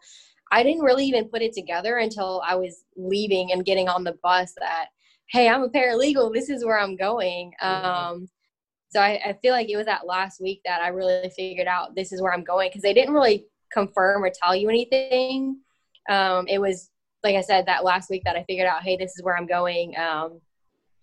[0.52, 4.18] I didn't really even put it together until I was leaving and getting on the
[4.24, 4.88] bus that,
[5.30, 6.34] hey, I'm a paralegal.
[6.34, 7.54] This is where I'm going.
[7.62, 8.30] Um,
[8.90, 11.96] so I, I, feel like it was that last week that I really figured out
[11.96, 15.60] this is where I'm going because they didn't really confirm or tell you anything.
[16.10, 16.90] Um, it was,
[17.24, 19.48] like I said, that last week that I figured out, hey, this is where I'm
[19.48, 19.96] going.
[19.98, 20.42] Um,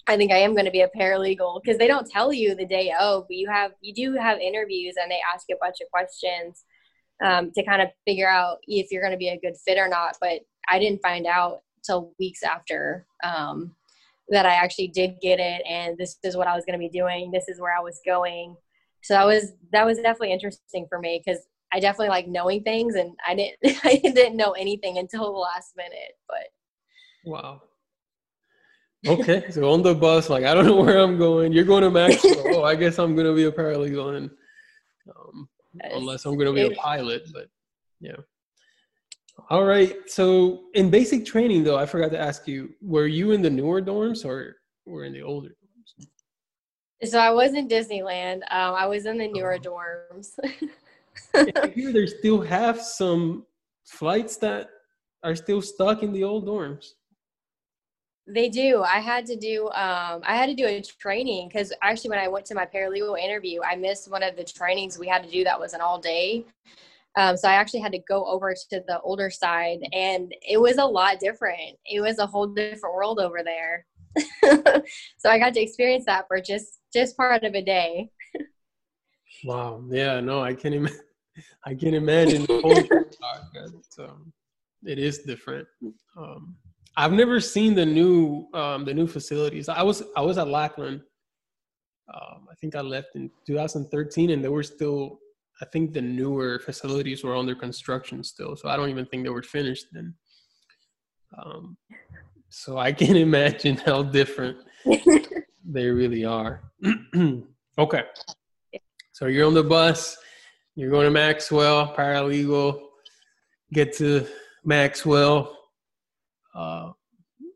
[0.09, 2.66] I think I am going to be a paralegal because they don't tell you the
[2.66, 5.77] day of, but you have you do have interviews and they ask you a bunch
[5.83, 6.64] of questions
[7.23, 9.87] um, to kind of figure out if you're going to be a good fit or
[9.87, 10.16] not.
[10.18, 13.75] But I didn't find out till weeks after um,
[14.31, 16.88] that I actually did get it, and this is what I was going to be
[16.88, 17.31] doing.
[17.31, 18.57] This is where I was going.
[19.03, 22.94] So that was that was definitely interesting for me because I definitely like knowing things,
[22.94, 26.16] and I didn't I didn't know anything until the last minute.
[26.27, 26.49] But
[27.27, 27.61] wow.
[29.06, 31.52] Okay, so on the bus, like I don't know where I'm going.
[31.52, 32.42] You're going to Maxwell.
[32.56, 34.30] oh, I guess I'm going to be a paralegal, and
[35.08, 35.48] um,
[35.92, 37.28] unless I'm going to be a pilot.
[37.32, 37.48] But
[38.00, 38.16] yeah.
[39.50, 39.96] All right.
[40.06, 43.80] So in basic training, though, I forgot to ask you: Were you in the newer
[43.80, 46.06] dorms or were in the older dorms?
[47.08, 48.38] So I was in Disneyland.
[48.50, 49.94] Um, I was in the newer oh.
[50.12, 50.30] dorms.
[51.34, 53.46] I hear they still have some
[53.84, 54.70] flights that
[55.22, 56.94] are still stuck in the old dorms.
[58.30, 58.82] They do.
[58.82, 62.28] I had to do um, I had to do a training because actually when I
[62.28, 65.44] went to my paralegal interview, I missed one of the trainings we had to do
[65.44, 66.44] that was an all day.
[67.16, 70.76] Um, so I actually had to go over to the older side, and it was
[70.76, 71.78] a lot different.
[71.86, 73.86] It was a whole different world over there.
[75.18, 78.10] so I got to experience that for just just part of a day.
[79.44, 79.82] wow.
[79.90, 80.20] Yeah.
[80.20, 81.00] No, I can imagine.
[81.64, 82.44] I can imagine.
[83.88, 84.18] so
[84.84, 85.66] it is different.
[86.16, 86.56] Um,
[86.98, 89.68] I've never seen the new um, the new facilities.
[89.68, 91.00] I was I was at Lackland.
[92.12, 95.20] Um, I think I left in 2013, and they were still.
[95.62, 99.30] I think the newer facilities were under construction still, so I don't even think they
[99.30, 100.12] were finished then.
[101.38, 101.76] Um,
[102.48, 104.56] so I can imagine how different
[105.64, 106.62] they really are.
[107.78, 108.02] okay,
[109.12, 110.16] so you're on the bus.
[110.74, 112.80] You're going to Maxwell, paralegal.
[113.72, 114.26] get to
[114.64, 115.58] Maxwell
[116.54, 116.92] uh,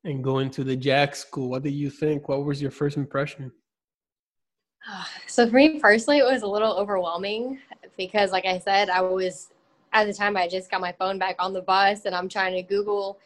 [0.05, 1.51] and going to the JAG School.
[1.51, 2.29] What did you think?
[2.29, 3.53] What was your first impression?
[5.27, 7.59] So for me personally, it was a little overwhelming
[7.97, 9.49] because, like I said, I was
[9.95, 12.55] at the time I just got my phone back on the bus and I'm trying
[12.55, 13.19] to Google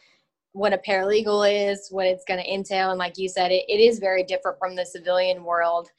[0.57, 3.79] what a paralegal is, what it's going to entail, and like you said, it, it
[3.79, 5.89] is very different from the civilian world.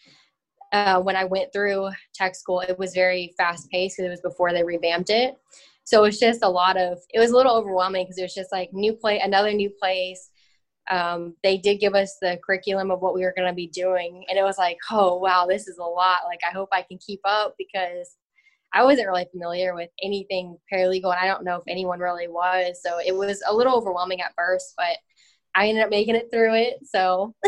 [0.73, 4.21] Uh, when I went through tech school, it was very fast paced because it was
[4.21, 5.37] before they revamped it.
[5.89, 6.99] So it was just a lot of.
[7.15, 10.31] It was a little overwhelming because it was just like new play, another new place.
[10.91, 14.25] Um, they did give us the curriculum of what we were going to be doing
[14.29, 16.21] and it was like oh wow this is a lot.
[16.27, 18.17] Like i hope i can keep up because
[18.75, 22.81] i wasn't really familiar with anything paralegal and i don't know if anyone really was.
[22.83, 24.97] So it was a little overwhelming at first but
[25.55, 27.35] i ended up making it through it so.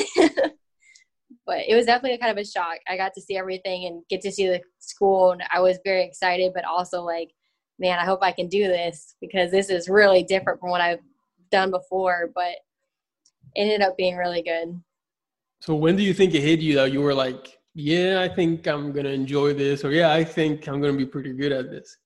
[1.46, 2.79] But it was definitely kind of a shock.
[2.88, 6.05] I got to see everything and get to see the school and i was very
[6.05, 7.31] excited but also like
[7.81, 11.01] man i hope i can do this because this is really different from what i've
[11.51, 12.55] done before but
[13.57, 14.81] ended up being really good.
[15.61, 18.66] So when do you think it hit you that you were like, yeah, I think
[18.66, 21.99] I'm gonna enjoy this, or yeah, I think I'm gonna be pretty good at this?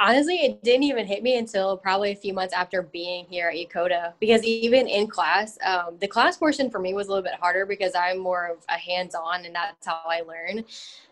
[0.00, 3.56] Honestly, it didn't even hit me until probably a few months after being here at
[3.56, 4.12] Yokota.
[4.20, 7.66] Because even in class, um, the class portion for me was a little bit harder
[7.66, 10.64] because I'm more of a hands-on, and that's how I learn.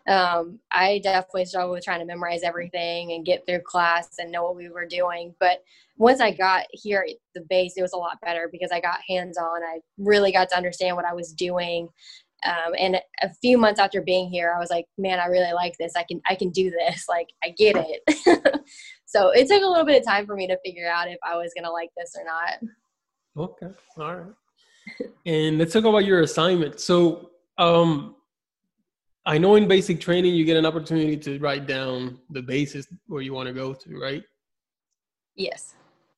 [0.07, 4.45] Um, I definitely struggled with trying to memorize everything and get through class and know
[4.45, 5.35] what we were doing.
[5.41, 5.65] But
[5.97, 9.01] once I got here at the base, it was a lot better because I got
[9.09, 9.65] hands on.
[9.65, 11.89] I really got to understand what I was doing.
[12.47, 15.75] Um, and a few months after being here, I was like, man, I really like
[15.79, 15.95] this.
[15.97, 17.05] I can, I can do this.
[17.17, 18.61] Like, I get it.
[19.07, 21.37] so it took a little bit of time for me to figure out if I
[21.37, 23.51] was going to like this or not.
[23.51, 23.75] Okay.
[23.99, 25.11] All right.
[25.25, 26.81] and let's talk about your assignment.
[26.81, 28.17] So, um,
[29.25, 33.23] I know in basic training, you get an opportunity to write down the bases where
[33.23, 34.23] you want to go to, right?
[35.35, 35.75] Yes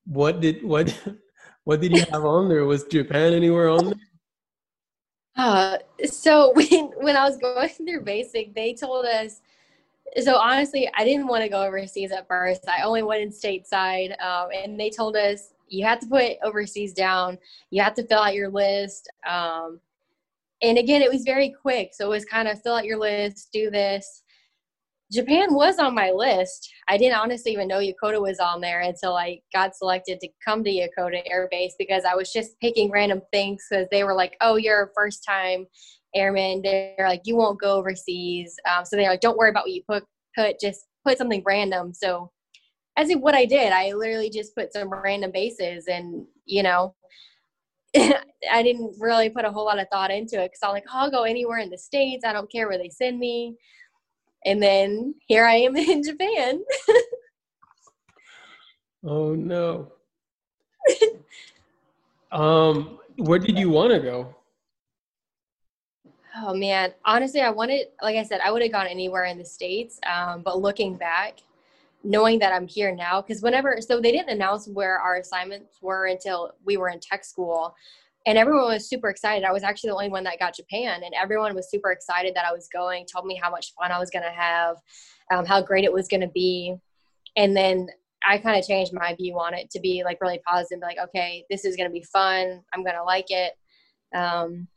[0.08, 0.90] what did what
[1.64, 2.64] what did you have on there?
[2.64, 3.94] Was Japan anywhere on there?
[5.38, 9.40] Uh, so when when I was going through basic, they told us.
[10.22, 12.66] So honestly, I didn't want to go overseas at first.
[12.66, 16.94] I only went in stateside, um, and they told us you have to put overseas
[16.94, 17.38] down.
[17.70, 19.10] You have to fill out your list.
[19.28, 19.80] Um,
[20.62, 23.50] and again, it was very quick, so it was kind of fill out your list,
[23.52, 24.22] do this.
[25.10, 26.70] Japan was on my list.
[26.86, 30.62] I didn't honestly even know Yokota was on there until I got selected to come
[30.64, 34.36] to Yokota Air Base because I was just picking random things because they were like,
[34.42, 35.66] "Oh, you're a first time
[36.14, 39.72] airman." They're like, "You won't go overseas," um, so they're like, "Don't worry about what
[39.72, 40.04] you put.
[40.36, 42.30] Put just put something random." So,
[42.96, 46.94] as if what I did, I literally just put some random bases, and you know,
[47.96, 50.98] I didn't really put a whole lot of thought into it because I'm like, oh,
[50.98, 52.26] "I'll go anywhere in the states.
[52.26, 53.56] I don't care where they send me."
[54.44, 56.62] And then here I am in Japan.
[59.04, 59.92] oh no.
[62.32, 64.34] um, where did you want to go?
[66.40, 69.44] Oh man, honestly, I wanted, like I said, I would have gone anywhere in the
[69.44, 69.98] states.
[70.06, 71.40] Um, but looking back,
[72.04, 76.06] knowing that I'm here now, because whenever, so they didn't announce where our assignments were
[76.06, 77.74] until we were in tech school
[78.28, 79.42] and everyone was super excited.
[79.42, 82.44] I was actually the only one that got Japan, and everyone was super excited that
[82.44, 83.06] I was going.
[83.06, 84.76] Told me how much fun I was going to have,
[85.32, 86.76] um, how great it was going to be,
[87.36, 87.88] and then
[88.26, 91.46] I kind of changed my view on it to be like really positive, like okay,
[91.48, 92.60] this is going to be fun.
[92.74, 93.54] I'm going to like it.
[94.14, 94.68] Um,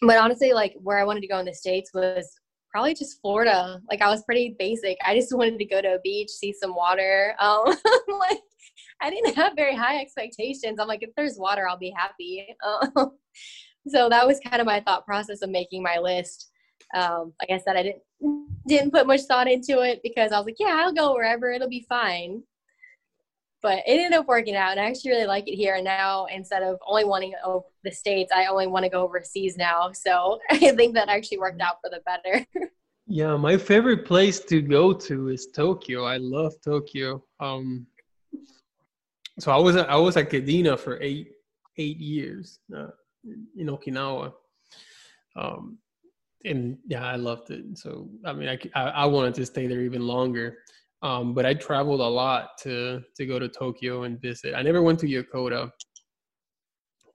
[0.00, 2.40] but honestly, like where I wanted to go in the states was
[2.70, 3.82] probably just Florida.
[3.90, 4.96] Like I was pretty basic.
[5.04, 7.34] I just wanted to go to a beach, see some water.
[7.38, 7.64] Um,
[8.18, 8.40] like
[9.04, 10.78] I didn't have very high expectations.
[10.80, 12.46] I'm like, if there's water, I'll be happy.
[12.66, 13.12] Um,
[13.88, 16.50] so that was kind of my thought process of making my list.
[16.94, 18.02] Um, like I said, I didn't
[18.66, 21.68] didn't put much thought into it because I was like, yeah, I'll go wherever, it'll
[21.68, 22.42] be fine.
[23.60, 26.26] But it ended up working out, and I actually really like it here now.
[26.26, 27.32] Instead of only wanting
[27.82, 29.90] the states, I only want to go overseas now.
[29.92, 32.46] So I think that actually worked out for the better.
[33.06, 36.04] Yeah, my favorite place to go to is Tokyo.
[36.04, 37.22] I love Tokyo.
[37.40, 37.86] Um,
[39.38, 41.28] so I was I was at Kadena for eight
[41.76, 42.88] eight years uh,
[43.56, 44.32] in Okinawa,
[45.36, 45.78] um,
[46.44, 47.76] and yeah, I loved it.
[47.76, 50.58] So I mean, I, I, I wanted to stay there even longer,
[51.02, 54.54] um, but I traveled a lot to to go to Tokyo and visit.
[54.54, 55.70] I never went to Yokota,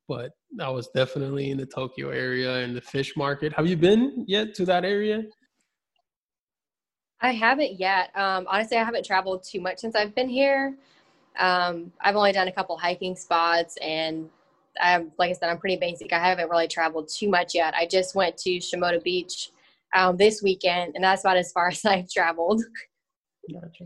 [0.08, 3.54] but I was definitely in the Tokyo area and the fish market.
[3.54, 5.24] Have you been yet to that area?
[7.22, 8.12] I haven't yet.
[8.16, 10.78] Um, honestly, I haven't traveled too much since I've been here.
[11.38, 14.30] Um, I've only done a couple hiking spots, and
[14.82, 16.14] I have like I said, I'm pretty basic.
[16.14, 17.74] I haven't really traveled too much yet.
[17.74, 19.52] I just went to Shimoda Beach
[19.96, 22.64] um, this weekend, and that's about as far as I've traveled.
[23.52, 23.86] Gotcha.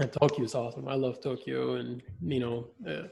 [0.00, 0.86] And Tokyo is awesome.
[0.88, 3.08] I love Tokyo, and you know, uh,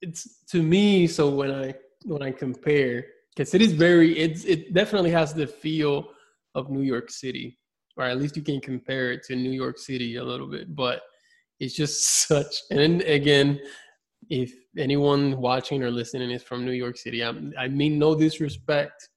[0.00, 1.06] it's to me.
[1.06, 5.46] So when I when I compare, because it is very, it's it definitely has the
[5.46, 6.10] feel
[6.54, 7.58] of New York City,
[7.96, 10.74] or at least you can compare it to New York City a little bit.
[10.74, 11.02] But
[11.60, 12.56] it's just such.
[12.70, 13.60] And again,
[14.30, 19.08] if anyone watching or listening is from New York City, I'm, I mean no disrespect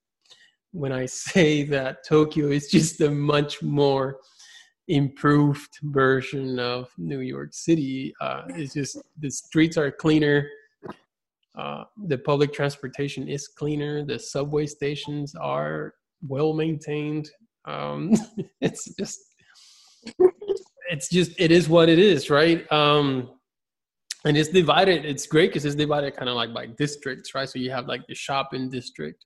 [0.72, 4.18] when I say that Tokyo is just a much more
[4.88, 8.14] improved version of New York City.
[8.22, 10.48] Uh, it's just the streets are cleaner.
[11.58, 14.06] Uh, the public transportation is cleaner.
[14.06, 17.30] The subway stations are well maintained.
[17.68, 18.14] Um,
[18.62, 19.20] it's just,
[20.90, 22.70] it's just, it is what it is, right?
[22.72, 23.30] Um,
[24.26, 25.06] and it's divided.
[25.06, 27.48] It's great because it's divided kind of like by districts, right?
[27.48, 29.26] So you have like the shopping district,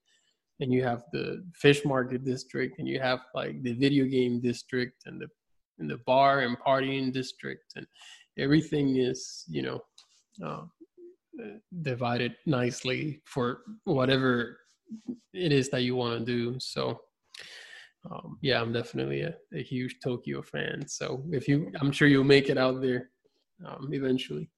[0.60, 5.04] and you have the fish market district, and you have like the video game district,
[5.06, 5.28] and the
[5.82, 7.86] in the bar and partying district and
[8.38, 9.82] everything is you know
[10.46, 10.62] uh,
[11.82, 14.60] divided nicely for whatever
[15.34, 17.02] it is that you want to do so
[18.10, 22.24] um, yeah i'm definitely a, a, huge tokyo fan so if you i'm sure you'll
[22.24, 23.10] make it out there
[23.66, 24.50] um, eventually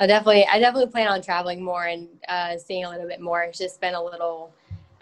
[0.00, 3.42] I definitely, I definitely plan on traveling more and uh, seeing a little bit more.
[3.42, 4.52] It's just been a little,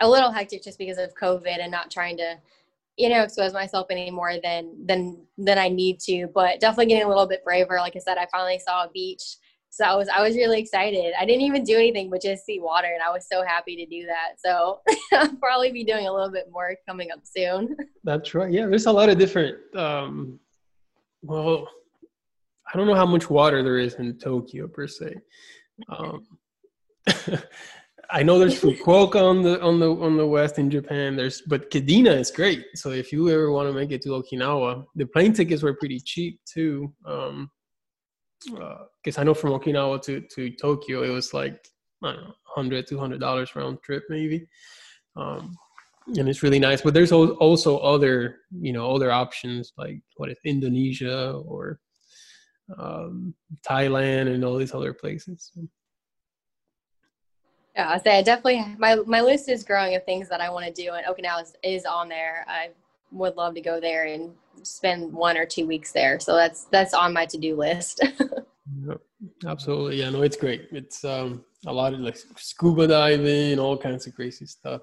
[0.01, 2.39] a little hectic just because of COVID and not trying to
[2.97, 6.29] you know expose myself any more than than than I need to.
[6.35, 7.77] But definitely getting a little bit braver.
[7.77, 9.37] Like I said, I finally saw a beach,
[9.77, 11.13] so I was I was really excited.
[11.21, 13.85] I didn't even do anything but just see water, and I was so happy to
[13.85, 14.41] do that.
[14.43, 14.81] So
[15.13, 17.77] I'll probably be doing a little bit more coming up soon.
[18.05, 18.51] That's right.
[18.51, 19.59] Yeah, there's a lot of different.
[19.77, 20.41] Um,
[21.21, 21.69] well,
[22.73, 25.15] I don't know how much water there is in Tokyo per se.
[25.91, 26.27] Um,
[28.11, 31.17] I know there's Fukuoka on the on the on the west in Japan.
[31.17, 32.65] There's but Kadena is great.
[32.77, 36.01] So if you ever want to make it to Okinawa, the plane tickets were pretty
[36.01, 36.95] cheap too.
[37.05, 37.51] Um,
[38.45, 41.67] because uh, I know from Okinawa to to Tokyo it was like
[42.03, 44.47] I don't know, 100 200 dollars round trip maybe.
[45.17, 45.57] Um,
[46.17, 46.83] and it's really nice.
[46.83, 51.81] But there's also other you know other options like what is Indonesia or
[52.79, 53.35] um,
[53.69, 55.53] Thailand and all these other places.
[57.75, 60.67] Yeah, I say I definitely my my list is growing of things that I want
[60.67, 62.45] to do, and Okinawa is, is on there.
[62.49, 62.71] I
[63.13, 66.19] would love to go there and spend one or two weeks there.
[66.21, 68.01] So that's that's on my to do list.
[68.87, 69.01] yep,
[69.47, 70.69] absolutely, yeah, no, it's great.
[70.73, 74.83] It's um a lot of like scuba diving, all kinds of crazy stuff.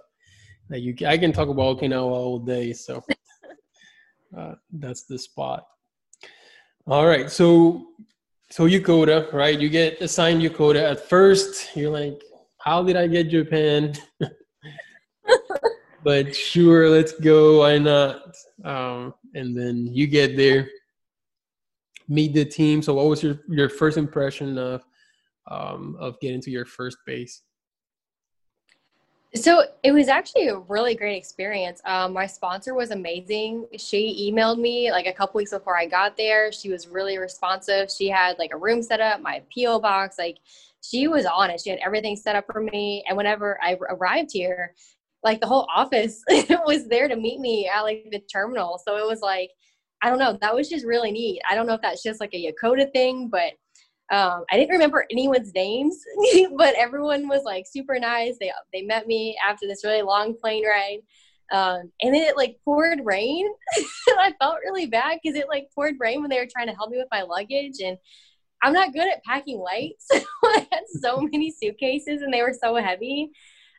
[0.69, 2.73] That you I can talk about Okinawa all day.
[2.73, 3.03] So
[4.37, 5.65] uh, that's the spot.
[6.87, 7.87] All right, so
[8.49, 9.59] so Yokota, right?
[9.59, 11.75] You get assigned Yokota at first.
[11.75, 12.21] You're like,
[12.59, 13.93] how did I get Japan?
[16.03, 17.59] but sure, let's go.
[17.59, 18.35] Why not?
[18.63, 20.69] Um, and then you get there,
[22.07, 22.81] meet the team.
[22.81, 24.83] So, what was your your first impression of
[25.49, 27.41] um, of getting to your first base?
[29.35, 31.81] So it was actually a really great experience.
[31.85, 33.65] Um, my sponsor was amazing.
[33.79, 36.51] She emailed me like a couple weeks before I got there.
[36.51, 37.89] She was really responsive.
[37.89, 40.37] She had like a room set up, my PO box, like
[40.83, 41.61] she was on it.
[41.61, 43.03] She had everything set up for me.
[43.07, 44.75] And whenever I arrived here,
[45.23, 46.21] like the whole office
[46.65, 48.79] was there to meet me at like the terminal.
[48.85, 49.49] So it was like,
[50.01, 51.41] I don't know, that was just really neat.
[51.49, 53.53] I don't know if that's just like a Yokota thing, but
[54.11, 55.97] um, I didn't remember anyone's names,
[56.57, 58.35] but everyone was like super nice.
[58.39, 60.99] They they met me after this really long plane ride.
[61.51, 63.47] Um, and then it like poured rain.
[63.77, 63.85] And
[64.19, 66.89] I felt really bad because it like poured rain when they were trying to help
[66.89, 67.79] me with my luggage.
[67.83, 67.97] And
[68.61, 69.93] I'm not good at packing light.
[69.99, 73.31] So I had so many suitcases and they were so heavy.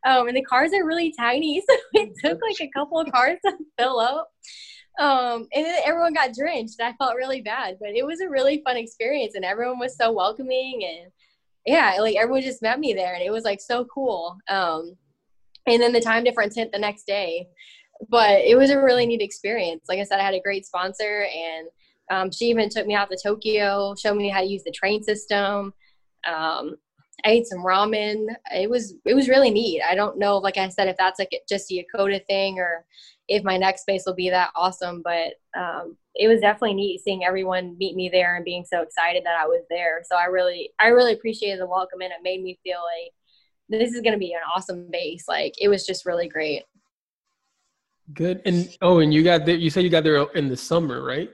[0.05, 1.63] Um, and the cars are really tiny.
[1.69, 4.31] So it took like a couple of cars to fill up.
[4.99, 6.81] Um, and then everyone got drenched.
[6.81, 10.13] I felt really bad, but it was a really fun experience and everyone was so
[10.13, 11.11] welcoming and
[11.67, 14.37] yeah, like everyone just met me there and it was like so cool.
[14.49, 14.97] Um,
[15.67, 17.49] and then the time difference hit the next day,
[18.09, 19.87] but it was a really neat experience.
[19.89, 21.69] Like I said, I had a great sponsor and
[22.11, 25.03] um, she even took me out to Tokyo, showed me how to use the train
[25.03, 25.73] system.
[26.27, 26.77] Um,
[27.25, 28.27] I ate some ramen.
[28.53, 29.83] It was it was really neat.
[29.83, 32.85] I don't know, like I said, if that's like just a Yokota thing or
[33.29, 35.03] if my next space will be that awesome.
[35.03, 39.25] But um, it was definitely neat seeing everyone meet me there and being so excited
[39.25, 40.03] that I was there.
[40.05, 43.13] So I really I really appreciated the welcome and it made me feel like
[43.69, 45.25] this is going to be an awesome base.
[45.27, 46.65] Like it was just really great.
[48.13, 48.43] Good.
[48.45, 49.57] And oh, and you got there.
[49.57, 51.31] You said you got there in the summer, right?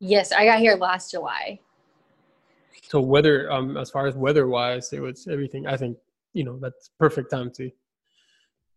[0.00, 1.60] Yes, I got here last July.
[2.88, 5.66] So weather, um, as far as weather wise, it was everything.
[5.66, 5.98] I think
[6.32, 7.70] you know that's perfect time to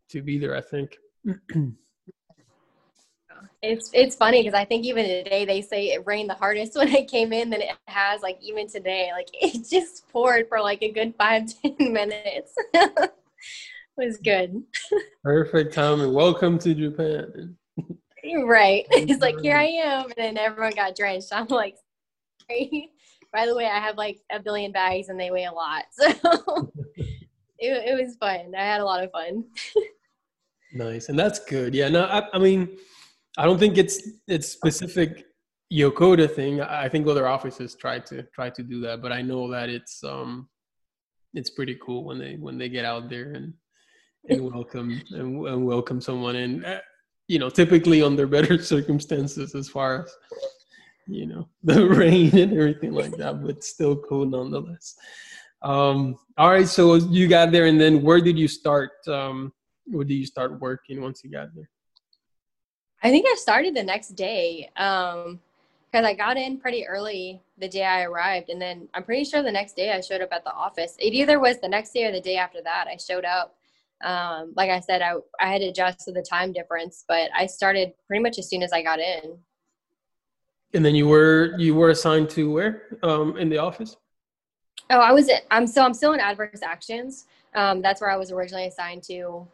[0.09, 0.55] to be there.
[0.55, 0.97] I think.
[3.63, 6.87] It's it's funny because I think even today they say it rained the hardest when
[6.89, 9.11] it came in than it has like even today.
[9.13, 12.53] Like it just poured for like a good five ten minutes.
[12.73, 13.11] it
[13.95, 14.63] was good.
[15.23, 16.11] Perfect timing.
[16.11, 17.55] Welcome to Japan.
[18.45, 18.85] right.
[18.89, 21.29] It's like here I am, and then everyone got drenched.
[21.31, 21.75] I'm like,
[22.49, 22.91] sorry.
[23.33, 26.07] By the way, I have like a billion bags and they weigh a lot, so
[26.97, 27.29] it
[27.59, 28.53] it was fun.
[28.57, 29.45] I had a lot of fun.
[30.73, 31.73] Nice, and that's good.
[31.73, 32.77] Yeah, no, I, I mean,
[33.37, 35.25] I don't think it's it's specific
[35.71, 36.61] Yokota thing.
[36.61, 40.03] I think other offices try to try to do that, but I know that it's
[40.03, 40.49] um
[41.33, 43.53] it's pretty cool when they when they get out there and
[44.29, 46.65] and welcome and, and welcome someone in.
[46.65, 46.79] Uh,
[47.27, 50.13] you know, typically under better circumstances as far as
[51.07, 54.95] you know the rain and everything like that, but still cool nonetheless.
[55.61, 58.91] Um, all right, so you got there, and then where did you start?
[59.07, 59.53] Um,
[59.93, 61.69] or did you start working once you got there?
[63.03, 65.39] I think I started the next day um,
[65.91, 69.43] because I got in pretty early the day I arrived, and then I'm pretty sure
[69.43, 70.95] the next day I showed up at the office.
[70.99, 73.55] It either was the next day or the day after that I showed up.
[74.03, 77.45] Um, like I said, I I had to adjust to the time difference, but I
[77.45, 79.37] started pretty much as soon as I got in.
[80.73, 83.97] And then you were you were assigned to where um, in the office?
[84.89, 85.29] Oh, I was.
[85.49, 87.25] I'm so I'm still in adverse actions.
[87.55, 89.47] Um, that's where I was originally assigned to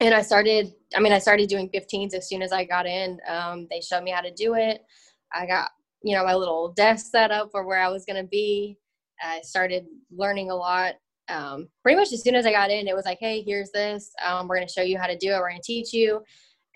[0.00, 3.20] and I started, I mean, I started doing 15s as soon as I got in.
[3.28, 4.84] Um, they showed me how to do it.
[5.32, 5.70] I got,
[6.02, 8.76] you know, my little desk set up for where I was going to be.
[9.22, 10.94] I started learning a lot.
[11.28, 14.12] Um, pretty much as soon as I got in, it was like, hey, here's this.
[14.24, 15.38] Um, we're going to show you how to do it.
[15.38, 16.22] We're going to teach you.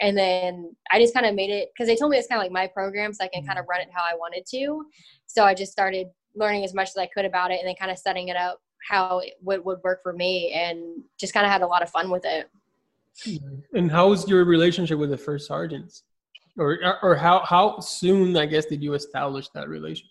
[0.01, 2.45] And then I just kind of made it because they told me it's kind of
[2.45, 4.85] like my program, so I can kind of run it how I wanted to.
[5.27, 7.91] So I just started learning as much as I could about it and then kind
[7.91, 11.51] of setting it up how it would, would work for me and just kind of
[11.51, 12.49] had a lot of fun with it.
[13.75, 16.05] And how was your relationship with the first sergeants?
[16.57, 20.11] Or, or how, how soon, I guess, did you establish that relationship?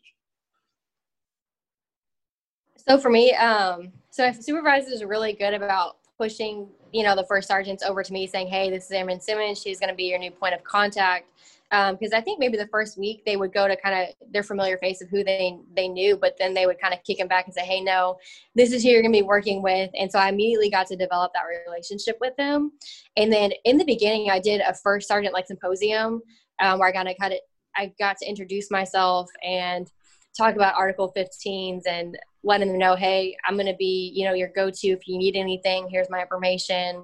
[2.87, 7.47] So for me, um, so supervisors are really good about pushing, you know, the first
[7.47, 9.61] sergeants over to me saying, hey, this is Erin Simmons.
[9.61, 11.29] She's going to be your new point of contact
[11.69, 14.43] because um, I think maybe the first week they would go to kind of their
[14.43, 17.27] familiar face of who they they knew, but then they would kind of kick them
[17.27, 18.17] back and say, "Hey, no,
[18.55, 20.95] this is who you're going to be working with." And so I immediately got to
[20.95, 22.71] develop that relationship with them.
[23.17, 26.21] And then in the beginning, I did a first sergeant like symposium
[26.61, 27.41] um, where I kind of got it.
[27.75, 29.91] I got to introduce myself and
[30.37, 34.33] talk about Article 15s and letting them know, "Hey, I'm going to be you know
[34.33, 35.89] your go-to if you need anything.
[35.89, 37.03] Here's my information."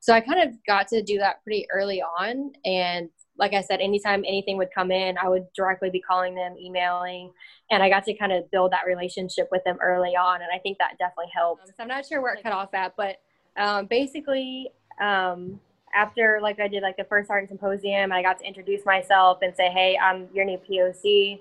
[0.00, 3.80] So I kind of got to do that pretty early on and like I said,
[3.80, 7.32] anytime anything would come in, I would directly be calling them, emailing,
[7.70, 10.58] and I got to kind of build that relationship with them early on, and I
[10.58, 11.66] think that definitely helped.
[11.68, 13.16] So I'm not sure where it cut off at, but
[13.56, 14.70] um, basically,
[15.00, 15.60] um,
[15.94, 19.54] after like I did like the first sergeant symposium, I got to introduce myself and
[19.56, 21.40] say, "Hey, I'm your new POC,"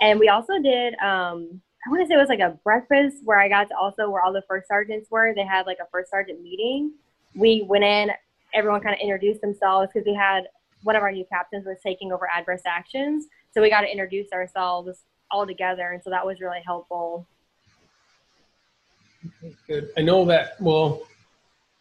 [0.00, 0.94] and we also did.
[0.94, 4.10] Um, I want to say it was like a breakfast where I got to also
[4.10, 5.32] where all the first sergeants were.
[5.34, 6.92] They had like a first sergeant meeting.
[7.34, 8.10] We went in,
[8.52, 10.48] everyone kind of introduced themselves because we had
[10.82, 13.26] one of our new captains was taking over adverse actions.
[13.52, 15.92] So we got to introduce ourselves all together.
[15.92, 17.26] And so that was really helpful.
[19.66, 19.90] Good.
[19.96, 21.02] I know that, well,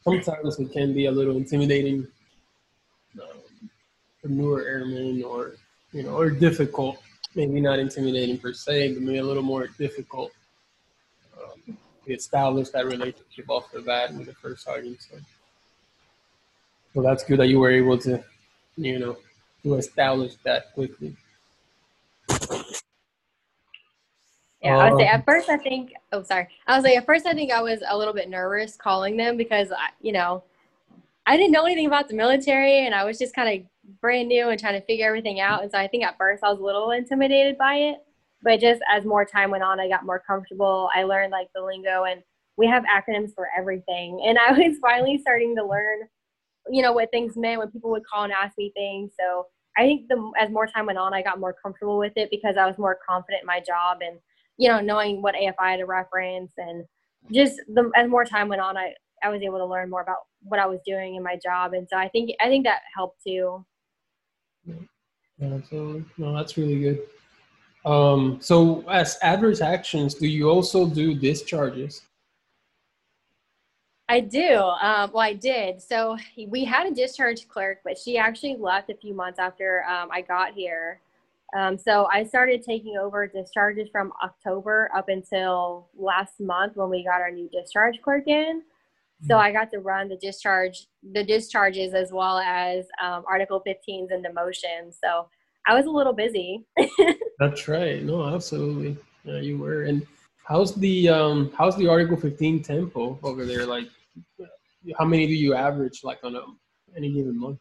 [0.04, 2.08] sometimes it can be a little intimidating
[3.22, 3.70] um,
[4.22, 5.56] for newer airmen or,
[5.92, 7.02] you know, or difficult.
[7.38, 10.32] Maybe not intimidating per se, but maybe a little more difficult
[11.42, 14.98] um, to establish that relationship off the bat with the first sergeant.
[15.00, 15.18] So,
[16.94, 18.22] so that's good that you were able to
[18.78, 19.18] you know,
[19.64, 21.16] to establish that quickly.
[24.62, 25.94] Yeah, I would say at um, first I think.
[26.12, 26.48] Oh, sorry.
[26.68, 29.38] I was like at first I think I was a little bit nervous calling them
[29.38, 30.44] because I, you know,
[31.26, 33.68] I didn't know anything about the military and I was just kind of
[34.02, 35.64] brand new and trying to figure everything out.
[35.64, 37.98] And so I think at first I was a little intimidated by it,
[38.44, 40.90] but just as more time went on, I got more comfortable.
[40.96, 42.22] I learned like the lingo and
[42.58, 46.02] we have acronyms for everything, and I was finally starting to learn
[46.70, 49.12] you know what things meant when people would call and ask me things.
[49.20, 52.30] So I think the as more time went on, I got more comfortable with it
[52.32, 54.20] because I was more confident in my job and
[54.58, 56.84] you know knowing what AFI to reference and
[57.32, 60.18] just the as more time went on, I I was able to learn more about
[60.42, 63.22] what I was doing in my job, and so I think I think that helped
[63.26, 63.66] too.
[64.68, 66.06] Yeah, absolutely.
[66.18, 67.02] No, that's really good.
[67.86, 72.02] Um, so, as adverse actions, do you also do discharges?
[74.10, 74.56] I do.
[74.58, 75.82] Um, well, I did.
[75.82, 80.10] So we had a discharge clerk, but she actually left a few months after um,
[80.12, 81.02] I got here.
[81.56, 87.04] Um, so I started taking over discharges from October up until last month when we
[87.04, 88.64] got our new discharge clerk in.
[89.26, 94.12] So I got to run the discharge, the discharges as well as um, Article 15s
[94.12, 94.98] and demotions.
[95.04, 95.28] So
[95.66, 96.66] I was a little busy.
[97.40, 98.04] That's right.
[98.04, 98.98] No, absolutely.
[99.24, 99.84] Yeah, you were.
[99.84, 100.06] And
[100.44, 103.66] how's the um how's the Article 15 tempo over there?
[103.66, 103.88] Like,
[104.98, 106.42] how many do you average like on a,
[106.96, 107.60] any given month?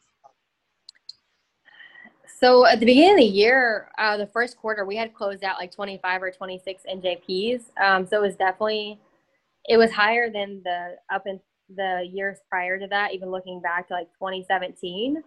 [2.38, 5.58] So at the beginning of the year, uh, the first quarter, we had closed out
[5.58, 7.62] like 25 or 26 NJPs.
[7.82, 9.00] Um, so it was definitely,
[9.64, 11.40] it was higher than the up in
[11.74, 15.22] the years prior to that, even looking back to like 2017.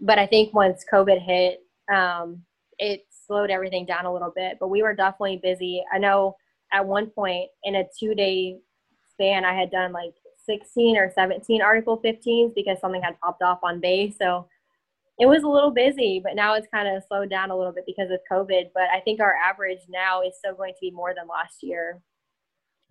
[0.00, 1.60] But I think once COVID hit,
[1.92, 2.42] um,
[2.78, 4.58] it slowed everything down a little bit.
[4.58, 5.82] But we were definitely busy.
[5.92, 6.36] I know
[6.72, 8.58] at one point in a two day
[9.12, 10.14] span, I had done like
[10.46, 14.14] 16 or 17 Article 15s because something had popped off on base.
[14.18, 14.46] So
[15.18, 17.84] it was a little busy, but now it's kind of slowed down a little bit
[17.86, 18.70] because of COVID.
[18.74, 22.00] But I think our average now is still going to be more than last year.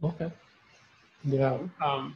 [0.03, 0.31] Okay.
[1.23, 1.57] Yeah.
[1.83, 2.15] Um,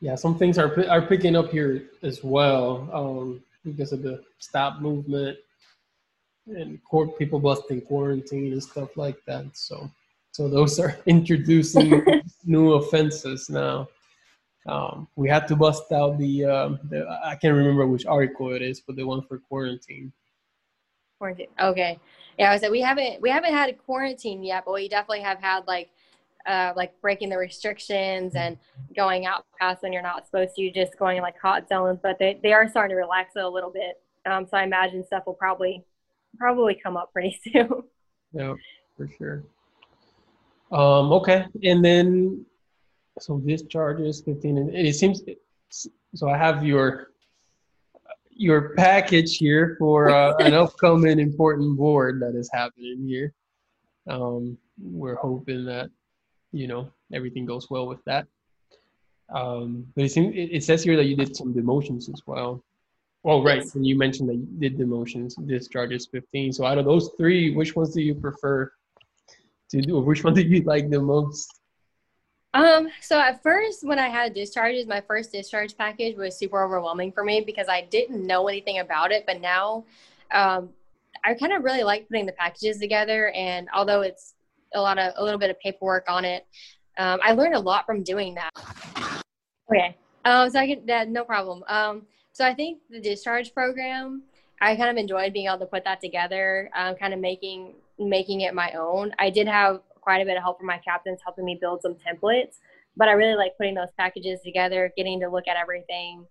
[0.00, 0.14] yeah.
[0.14, 5.38] Some things are are picking up here as well um, because of the stop movement
[6.48, 9.44] and court people busting quarantine and stuff like that.
[9.54, 9.90] So,
[10.32, 12.02] so those are introducing
[12.44, 13.88] new offenses now.
[14.66, 18.60] Um, we had to bust out the, um, the, I can't remember which article it
[18.60, 20.12] is, but the one for quarantine.
[21.18, 21.48] Quarantine.
[21.60, 21.98] Okay.
[22.38, 25.40] Yeah, I said we haven't we haven't had a quarantine yet, but we definitely have
[25.40, 25.90] had like
[26.46, 28.58] uh, like breaking the restrictions and
[28.96, 31.98] going out past when you're not supposed to, just going in like hot zones.
[32.02, 34.00] But they, they are starting to relax it a little bit.
[34.26, 35.84] Um, so I imagine stuff will probably
[36.36, 37.82] probably come up pretty soon.
[38.32, 38.54] Yeah,
[38.96, 39.44] for sure.
[40.70, 42.44] Um, okay, and then
[43.20, 45.22] so discharges 15 and it seems
[46.14, 47.08] so i have your
[48.30, 53.32] your package here for uh, an upcoming important board that is happening here
[54.08, 55.90] um, we're hoping that
[56.52, 58.26] you know everything goes well with that
[59.30, 62.62] um, but it, seems, it, it says here that you did some demotions as well
[63.24, 63.62] Oh, right.
[63.74, 66.52] And you mentioned that you did demotions, discharges 15.
[66.52, 68.72] So out of those three, which ones do you prefer
[69.70, 69.96] to do?
[69.96, 71.52] Or which one do you like the most?
[72.54, 77.12] Um, so at first, when I had discharges, my first discharge package was super overwhelming
[77.12, 79.26] for me because I didn't know anything about it.
[79.26, 79.84] But now,
[80.30, 80.70] um,
[81.24, 83.30] I kind of really like putting the packages together.
[83.32, 84.34] And although it's
[84.74, 86.46] a lot of a little bit of paperwork on it,
[86.98, 88.50] um, I learned a lot from doing that.
[89.70, 89.96] Okay.
[90.24, 91.62] Um, so I get that no problem.
[91.68, 92.02] Um,
[92.32, 94.22] so I think the discharge program,
[94.60, 98.42] I kind of enjoyed being able to put that together, um, kind of making making
[98.42, 99.12] it my own.
[99.18, 101.96] I did have quite a bit of help from my captains helping me build some
[101.96, 102.56] templates.
[102.96, 106.26] But I really like putting those packages together, getting to look at everything,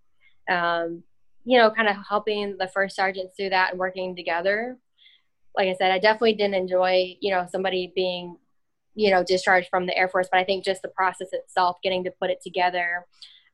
[0.50, 1.04] um,
[1.46, 4.78] you know, kind of helping the first sergeants through that and working together.
[5.58, 8.38] Like I said, I definitely didn't enjoy, you know, somebody being,
[8.96, 12.04] you know, discharged from the Air Force, but I think just the process itself, getting
[12.04, 13.06] to put it together,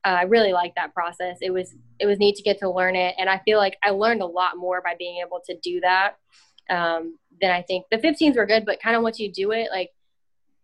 [0.04, 1.38] uh, I really like that process.
[1.40, 3.90] It was it was neat to get to learn it, and I feel like I
[3.90, 6.16] learned a lot more by being able to do that
[6.70, 8.66] um, than I think the 15s were good.
[8.66, 9.90] But kind of once you do it, like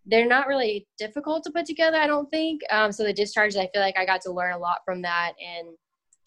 [0.05, 2.61] they're not really difficult to put together, I don't think.
[2.71, 5.33] Um, so the discharges, I feel like I got to learn a lot from that
[5.41, 5.69] and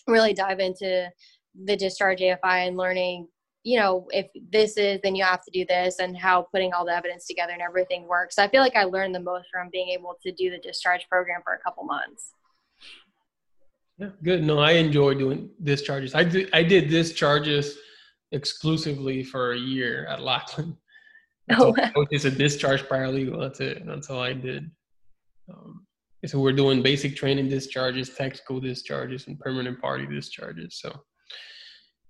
[0.07, 1.09] really dive into
[1.65, 3.27] the discharge AFI and learning,
[3.63, 6.85] you know, if this is, then you have to do this and how putting all
[6.85, 8.37] the evidence together and everything works.
[8.37, 11.41] I feel like I learned the most from being able to do the discharge program
[11.43, 12.33] for a couple months.
[13.97, 14.43] Yeah, good.
[14.43, 16.13] No, I enjoy doing discharges.
[16.13, 17.77] I did, I did discharges
[18.31, 20.75] exclusively for a year at Lackland.
[21.59, 21.91] Oh, wow.
[21.93, 23.37] I was a discharge paralegal.
[23.37, 23.85] That's it.
[23.85, 24.71] That's all I did.
[25.53, 25.85] Um,
[26.25, 30.79] so we're doing basic training discharges, tactical discharges, and permanent party discharges.
[30.79, 31.03] So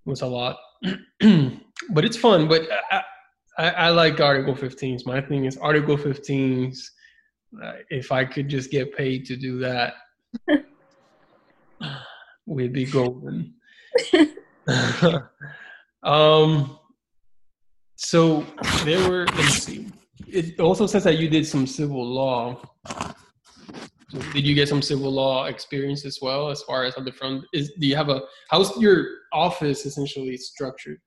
[0.06, 0.58] was a lot,
[1.22, 2.48] but it's fun.
[2.48, 3.02] But I,
[3.58, 5.06] I, I, like Article 15s.
[5.06, 6.78] My thing is Article 15s.
[7.64, 9.94] Uh, if I could just get paid to do that,
[12.46, 13.54] we'd be golden.
[16.04, 16.80] um,
[17.96, 18.46] so
[18.84, 19.26] there were.
[19.28, 19.88] Let me see.
[20.28, 22.62] It also says that you did some civil law.
[22.88, 27.12] So did you get some civil law experience as well, as far as on the
[27.12, 27.46] front?
[27.54, 31.00] Is do you have a how's your office essentially structured?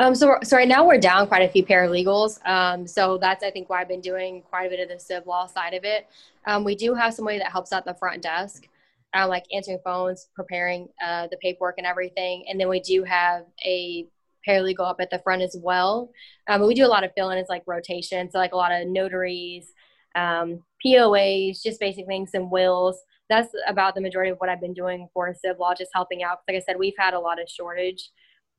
[0.00, 2.44] Um, so, so right now we're down quite a few paralegals.
[2.46, 5.26] Um, so that's, I think, why I've been doing quite a bit of the civ
[5.26, 6.06] law side of it.
[6.46, 8.68] Um, we do have somebody that helps out the front desk,
[9.14, 12.44] uh, like answering phones, preparing uh, the paperwork and everything.
[12.48, 14.06] And then we do have a
[14.46, 16.10] paralegal up at the front as well.
[16.48, 18.30] Um, we do a lot of fill-in, it's like rotation.
[18.30, 19.72] So like a lot of notaries,
[20.14, 23.02] um, POAs, just basic things, and wills.
[23.28, 26.38] That's about the majority of what I've been doing for civ law, just helping out.
[26.48, 28.10] Like I said, we've had a lot of shortage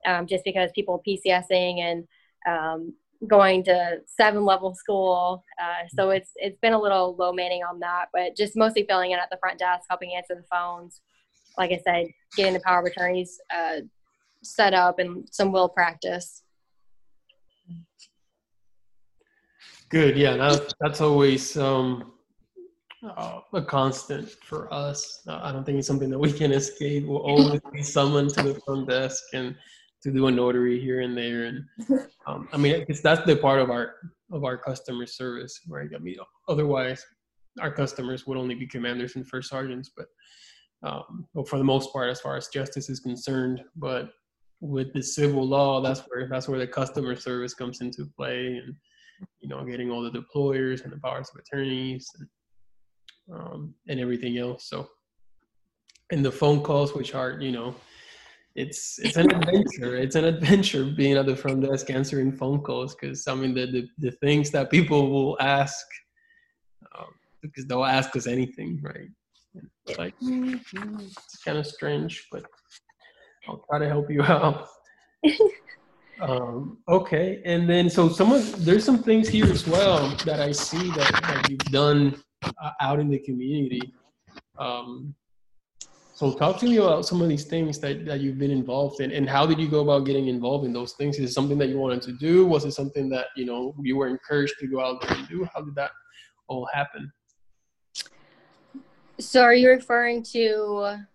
[0.06, 2.08] um, just because people PCSing and
[2.48, 2.94] um,
[3.28, 5.44] going to seven level school.
[5.62, 9.12] Uh, so it's it's been a little low manning on that, but just mostly filling
[9.12, 11.02] in at the front desk, helping answer the phones.
[11.58, 12.08] Like I said,
[12.38, 13.82] getting the power of attorneys uh,
[14.44, 16.44] set up and some will practice.
[19.90, 20.18] Good.
[20.18, 22.14] Yeah, that, that's always um,
[23.04, 25.22] uh, a constant for us.
[25.28, 27.06] Uh, I don't think it's something that we can escape.
[27.06, 29.56] We'll always be summoned to the front desk and
[30.04, 31.46] to do a notary here and there.
[31.46, 31.66] And
[32.28, 33.96] um, I mean, because that's the part of our
[34.32, 35.90] of our customer service, right?
[35.96, 37.06] I mean, otherwise,
[37.60, 40.06] our customers would only be commanders and first sergeants, but
[40.84, 43.62] um, well, for the most part, as far as justice is concerned.
[43.76, 44.12] But
[44.62, 48.76] with the civil law, that's where that's where the customer service comes into play, and
[49.40, 52.28] you know, getting all the deployers and the powers of attorneys and
[53.34, 54.70] um, and everything else.
[54.70, 54.88] So,
[56.12, 57.76] and the phone calls, which are you know,
[58.56, 59.96] it's it's an adventure.
[59.96, 63.66] it's an adventure being at the front desk answering phone calls because I mean the,
[63.68, 65.86] the the things that people will ask
[66.98, 67.08] um,
[67.42, 69.10] because they'll ask us anything, right?
[69.86, 71.00] It's like mm-hmm.
[71.00, 72.44] it's kind of strange, but
[73.48, 74.68] I'll try to help you out.
[76.22, 80.52] um, okay, and then so some of there's some things here as well that I
[80.52, 83.94] see that, that you've done uh, out in the community.
[84.58, 85.16] Um,
[86.14, 89.12] so talk to me about some of these things that, that you've been involved in
[89.14, 91.18] and how did you go about getting involved in those things?
[91.18, 92.46] Is it something that you wanted to do?
[92.46, 95.48] Was it something that, you know, you were encouraged to go out there and do?
[95.54, 95.92] How did that
[96.50, 97.10] all happen?
[99.18, 101.06] So are you referring to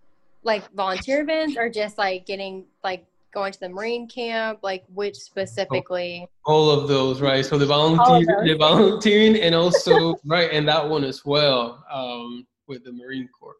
[0.43, 4.61] like volunteer events or just like getting like going to the Marine camp?
[4.63, 6.29] Like which specifically?
[6.47, 7.45] All of those, right?
[7.45, 12.85] So the volunteer, the volunteering, and also right, and that one as well um, with
[12.85, 13.57] the Marine Corps.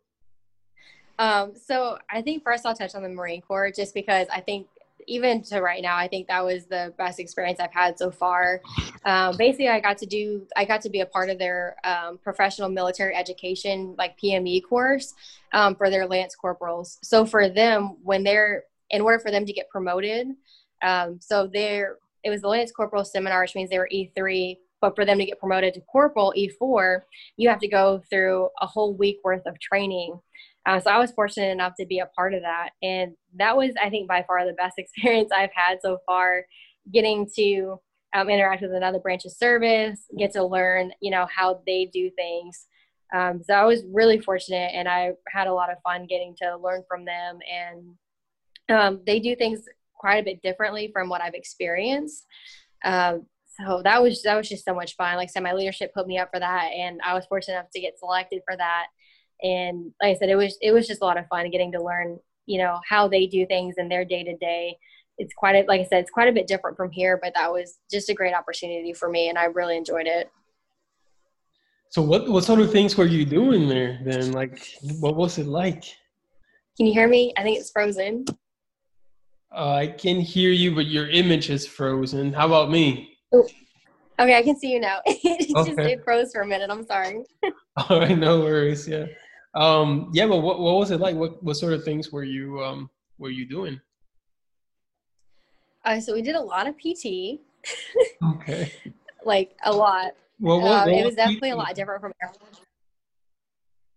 [1.19, 4.67] Um, so I think first I'll touch on the Marine Corps just because I think
[5.07, 8.61] even to right now, I think that was the best experience I've had so far.
[9.05, 12.19] Um, basically, I got to do, I got to be a part of their um,
[12.19, 15.15] professional military education, like PME course
[15.53, 16.99] um, for their lance corporals.
[17.03, 20.29] So for them, when they're, in order for them to get promoted,
[20.83, 24.57] um, so they're, it was the lance corporal seminar, which means they were E3.
[24.81, 27.01] But for them to get promoted to corporal E4,
[27.39, 30.19] you have to go through a whole week worth of training
[30.67, 32.71] uh, so I was fortunate enough to be a part of that.
[32.83, 36.45] And that was, I think, by far the best experience I've had so far,
[36.93, 37.81] getting to
[38.15, 42.11] um, interact with another branch of service, get to learn, you know, how they do
[42.17, 42.67] things.
[43.15, 46.57] Um, so I was really fortunate and I had a lot of fun getting to
[46.57, 47.39] learn from them.
[47.53, 47.95] And
[48.69, 49.63] um, they do things
[49.95, 52.27] quite a bit differently from what I've experienced.
[52.85, 53.27] Um,
[53.61, 55.17] so that was that was just so much fun.
[55.17, 57.71] Like I said, my leadership put me up for that, and I was fortunate enough
[57.73, 58.87] to get selected for that
[59.43, 61.83] and like I said, it was it was just a lot of fun getting to
[61.83, 64.79] learn, you know, how they do things in their day to day.
[65.19, 67.53] It's quite a, like I said, it's quite a bit different from here, but that
[67.53, 70.31] was just a great opportunity for me, and I really enjoyed it.
[71.91, 74.33] So what what sort of things were you doing there then?
[74.33, 74.59] Like,
[74.99, 75.85] what was it like?
[76.77, 77.33] Can you hear me?
[77.37, 78.25] I think it's frozen.
[79.55, 82.33] Uh, I can hear you, but your image is frozen.
[82.33, 83.17] How about me?
[83.33, 83.47] Oh.
[84.19, 85.01] Okay, I can see you now.
[85.07, 85.75] it okay.
[85.75, 86.71] just it froze for a minute.
[86.71, 87.25] I'm sorry.
[87.77, 88.89] All right, no worries.
[88.89, 89.07] Yeah.
[89.55, 91.15] Um, yeah, but what, what was it like?
[91.15, 93.81] What, what sort of things were you, um, were you doing?
[95.85, 97.41] Uh, so we did a lot of PT.
[98.37, 98.73] okay.
[99.25, 100.15] like a lot.
[100.41, 101.55] Well, what, um, what it was, was definitely PT?
[101.55, 102.13] a lot different from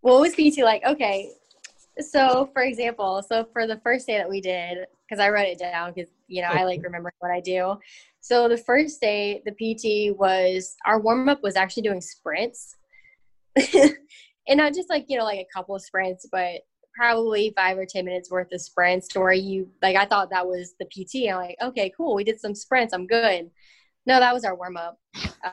[0.01, 0.83] What was PT like?
[0.85, 1.31] Okay.
[1.99, 5.59] So for example, so for the first day that we did, because I wrote it
[5.59, 6.49] down because, you know.
[6.49, 7.77] I like remember what I do.
[8.19, 12.75] So the first day, the PT was, our warm up was actually doing sprints.
[14.47, 16.61] and not just like you know like a couple of sprints but
[16.95, 20.45] probably five or ten minutes worth of sprints to where you like i thought that
[20.45, 22.15] was the pt i'm like okay cool.
[22.15, 22.93] We did some sprints.
[22.93, 23.49] I'm good.
[24.05, 24.97] No that was our warm-up.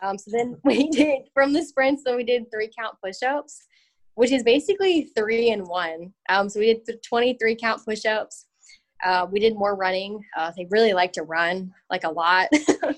[0.01, 3.63] Um, so then we did from the sprints so we did three count push-ups
[4.15, 6.13] which is basically three and one.
[6.29, 8.47] Um, so we did 23 count push-ups
[9.05, 12.49] uh, we did more running uh, they really like to run like a lot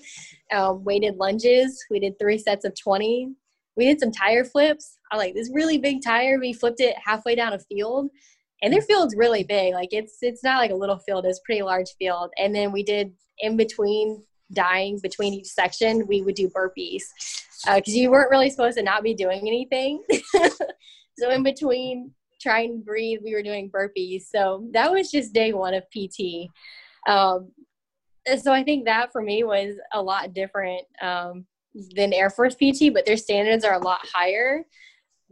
[0.52, 3.34] um, weighted lunges we did three sets of 20
[3.76, 4.98] we did some tire flips.
[5.12, 6.38] I like this really big tire.
[6.40, 8.08] We flipped it halfway down a field,
[8.62, 9.74] and their field's really big.
[9.74, 12.30] Like it's it's not like a little field; it's a pretty large field.
[12.38, 17.02] And then we did in between dying between each section, we would do burpees
[17.66, 20.02] because uh, you weren't really supposed to not be doing anything.
[21.18, 22.12] so in between
[22.46, 24.22] trying and breathe, we were doing burpees.
[24.34, 26.48] So that was just day one of PT.
[27.08, 27.52] Um,
[28.40, 30.82] so I think that for me was a lot different.
[31.00, 31.46] Um,
[31.94, 34.64] than Air Force PT, but their standards are a lot higher.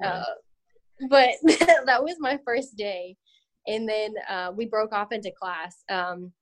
[0.02, 0.22] Uh,
[1.08, 1.30] but
[1.86, 3.16] that was my first day.
[3.66, 5.84] And then uh, we broke off into class.
[5.88, 6.32] Um,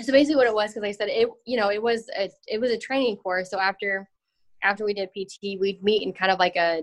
[0.00, 2.58] so basically what it was because i said it you know it was a it
[2.58, 4.08] was a training course so after
[4.62, 6.82] after we did pt we'd meet in kind of like a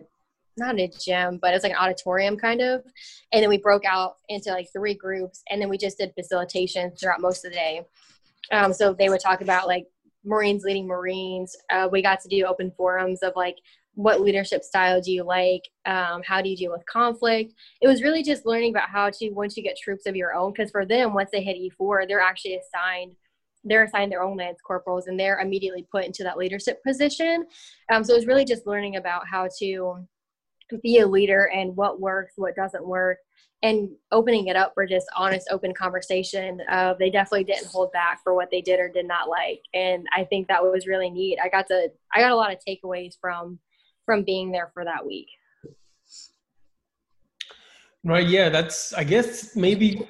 [0.60, 2.84] not a gym but it was like an auditorium kind of.
[3.32, 6.92] And then we broke out into like three groups and then we just did facilitation
[7.00, 7.82] throughout most of the day.
[8.52, 9.86] Um, so they would talk about like
[10.26, 11.56] marines leading marines.
[11.72, 13.56] Uh, we got to do open forums of like
[13.96, 15.64] what leadership style do you like?
[15.86, 17.54] Um, how do you deal with conflict?
[17.82, 20.54] It was really just learning about how to once you get troops of your own
[20.54, 23.16] because for them once they hit e4 they're actually assigned
[23.64, 27.46] they're assigned their own lance corporals and they're immediately put into that leadership position.
[27.92, 30.08] Um, so it was really just learning about how to
[30.78, 33.18] be a leader and what works what doesn't work
[33.62, 38.20] and opening it up for just honest open conversation uh, they definitely didn't hold back
[38.24, 41.38] for what they did or did not like and i think that was really neat
[41.44, 43.60] i got to i got a lot of takeaways from
[44.10, 45.28] from being there for that week.
[48.04, 48.28] Right.
[48.28, 48.50] Yeah.
[48.50, 48.92] That's.
[48.94, 50.02] I guess maybe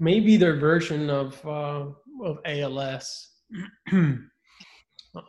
[0.00, 1.86] maybe their version of uh,
[2.24, 3.30] of ALS.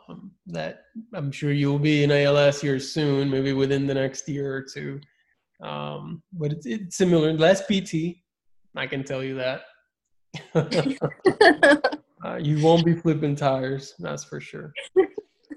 [0.08, 0.84] um, that
[1.14, 5.00] I'm sure you'll be in ALS here soon, maybe within the next year or two.
[5.62, 8.18] Um, but it's, it's similar, less PT.
[8.76, 9.62] I can tell you that.
[12.24, 14.72] uh, you won't be flipping tires, that's for sure.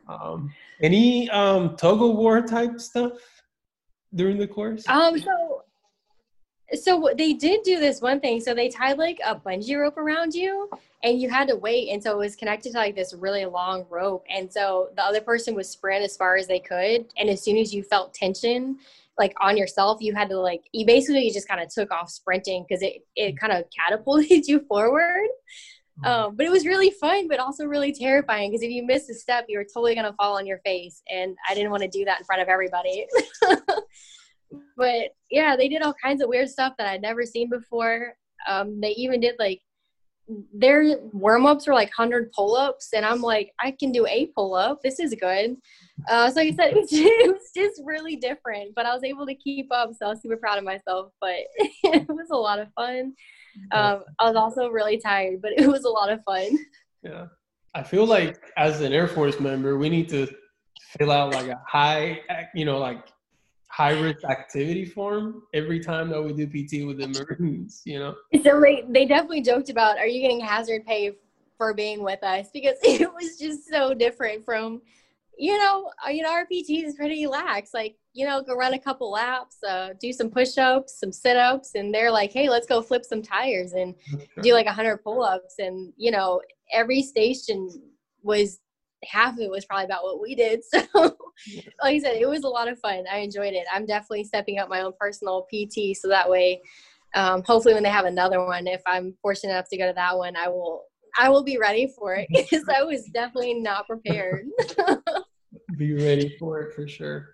[0.07, 0.51] Um,
[0.81, 3.13] any um, tug of war type stuff
[4.15, 4.87] during the course?
[4.87, 5.63] Um, so
[6.75, 8.39] so they did do this one thing.
[8.39, 10.69] So they tied like a bungee rope around you,
[11.03, 11.89] and you had to wait.
[11.89, 14.25] And so it was connected to like this really long rope.
[14.29, 17.05] And so the other person would sprint as far as they could.
[17.17, 18.79] And as soon as you felt tension,
[19.17, 22.65] like on yourself, you had to like you basically just kind of took off sprinting
[22.67, 25.27] because it it kind of catapulted you forward.
[26.03, 29.13] Um, but it was really fun, but also really terrifying because if you missed a
[29.13, 31.03] step, you were totally going to fall on your face.
[31.07, 33.05] And I didn't want to do that in front of everybody.
[34.77, 38.13] but yeah, they did all kinds of weird stuff that I'd never seen before.
[38.47, 39.61] Um, they even did like
[40.53, 42.89] their warm ups were like 100 pull ups.
[42.93, 44.81] And I'm like, I can do a pull up.
[44.81, 45.57] This is good.
[46.09, 48.93] Uh, so like I said, it was, just, it was just really different, but I
[48.93, 49.91] was able to keep up.
[49.93, 51.11] So I was super proud of myself.
[51.19, 51.35] But
[51.83, 53.13] it was a lot of fun.
[53.71, 56.57] Um, I was also really tired, but it was a lot of fun.
[57.03, 57.25] Yeah.
[57.73, 60.27] I feel like as an Air Force member, we need to
[60.97, 62.21] fill out like a high,
[62.53, 63.05] you know, like
[63.81, 68.15] high risk activity form every time that we do PT with the Marines, you know?
[68.43, 71.11] So they, they definitely joked about, are you getting hazard pay
[71.57, 72.49] for being with us?
[72.53, 74.81] Because it was just so different from,
[75.37, 77.73] you know, uh, you know, our PT is pretty lax.
[77.73, 81.37] Like you know, go run a couple laps, uh, do some push ups, some sit
[81.37, 83.95] ups, and they're like, hey, let's go flip some tires and
[84.41, 85.55] do like 100 pull ups.
[85.59, 86.41] And, you know,
[86.73, 87.69] every station
[88.21, 88.59] was
[89.03, 90.61] half of it was probably about what we did.
[91.43, 93.05] So, like I said, it was a lot of fun.
[93.11, 93.65] I enjoyed it.
[93.73, 96.61] I'm definitely stepping up my own personal PT so that way,
[97.15, 100.15] um, hopefully, when they have another one, if I'm fortunate enough to go to that
[100.15, 100.83] one, I will.
[101.17, 104.45] I will be ready for it because I was definitely not prepared.
[105.77, 107.29] be ready for it for sure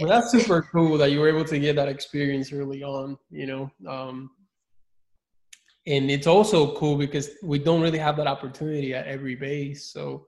[0.00, 3.46] well, that's super cool that you were able to get that experience early on, you
[3.46, 3.70] know.
[3.88, 4.30] Um,
[5.86, 9.86] and it's also cool because we don't really have that opportunity at every base.
[9.86, 10.26] So,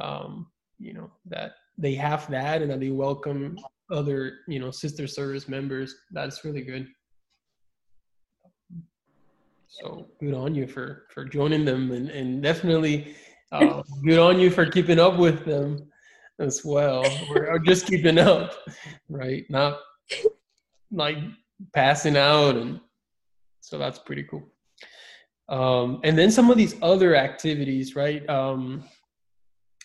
[0.00, 0.46] um,
[0.78, 3.58] you know, that they have that and that they welcome
[3.90, 5.94] other, you know, sister service members.
[6.10, 6.88] That's really good.
[9.68, 13.16] So good on you for for joining them and and definitely
[13.52, 15.90] uh, good on you for keeping up with them
[16.38, 17.02] as well.
[17.30, 18.52] We're just keeping up,
[19.08, 19.44] right?
[19.48, 19.78] Not
[20.90, 21.16] like
[21.72, 22.80] passing out, and
[23.60, 24.42] so that's pretty cool.
[25.48, 28.28] Um, and then some of these other activities, right?
[28.28, 28.84] Um,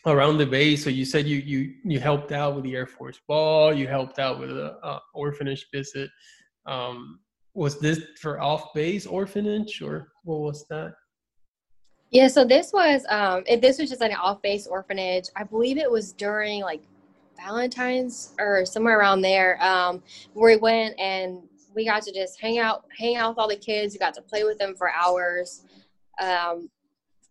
[0.08, 0.84] around the base.
[0.84, 3.74] So you said you you you helped out with the Air Force Ball.
[3.74, 6.10] You helped out with a, a orphanage visit.
[6.66, 7.20] Um,
[7.54, 10.94] was this for off base orphanage or what was that?
[12.12, 15.26] Yeah, so this was um it, this was just like an off-base orphanage.
[15.36, 16.84] I believe it was during like
[17.36, 19.62] Valentine's or somewhere around there.
[19.62, 20.02] Um
[20.34, 21.42] where we went and
[21.76, 23.94] we got to just hang out hang out with all the kids.
[23.94, 25.64] We got to play with them for hours.
[26.22, 26.70] Um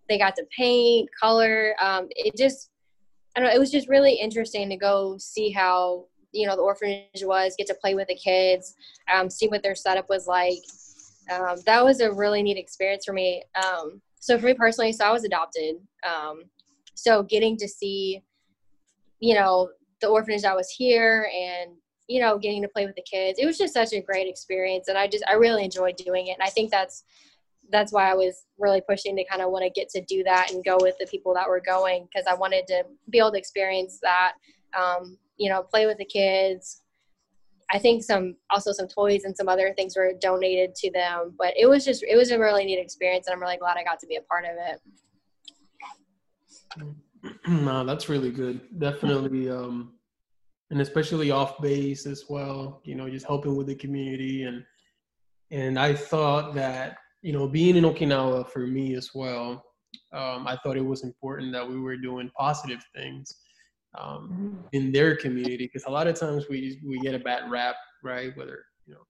[0.08, 1.74] they got to paint, color.
[1.82, 2.70] Um it just
[3.36, 6.62] I don't know, it was just really interesting to go see how you know the
[6.62, 8.74] orphanage was, get to play with the kids,
[9.12, 10.58] um, see what their setup was like.
[11.30, 13.42] Um, that was a really neat experience for me.
[13.56, 15.76] Um, so for me personally, so I was adopted.
[16.06, 16.44] Um,
[16.94, 18.22] so getting to see,
[19.20, 21.72] you know, the orphanage that was here and
[22.08, 24.88] you know getting to play with the kids it was just such a great experience
[24.88, 27.02] and i just i really enjoyed doing it and i think that's
[27.70, 30.50] that's why i was really pushing to kind of want to get to do that
[30.52, 33.38] and go with the people that were going because i wanted to be able to
[33.38, 34.32] experience that
[34.76, 36.82] um, you know play with the kids
[37.70, 41.34] I think some also some toys and some other things were donated to them.
[41.36, 43.84] But it was just it was a really neat experience, and I'm really glad I
[43.84, 44.80] got to be a part of it.
[47.48, 48.60] no, that's really good.
[48.78, 49.94] Definitely, um,
[50.70, 52.80] and especially off base as well.
[52.84, 54.64] You know, just helping with the community and
[55.50, 59.64] and I thought that you know being in Okinawa for me as well.
[60.12, 63.34] Um, I thought it was important that we were doing positive things
[63.98, 64.66] um, mm-hmm.
[64.72, 67.74] in their community because a lot of times we we get a bad rap,
[68.04, 68.30] right?
[68.36, 69.04] Whether you know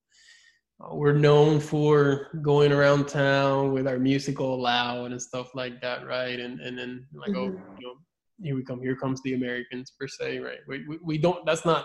[0.81, 6.07] uh, we're known for going around town with our musical loud and stuff like that,
[6.07, 6.41] right?
[6.41, 7.71] And and then like oh, mm-hmm.
[7.71, 7.95] oh, you know,
[8.41, 10.61] here we come, here comes the Americans per se, right?
[10.67, 11.45] We, we we don't.
[11.45, 11.85] That's not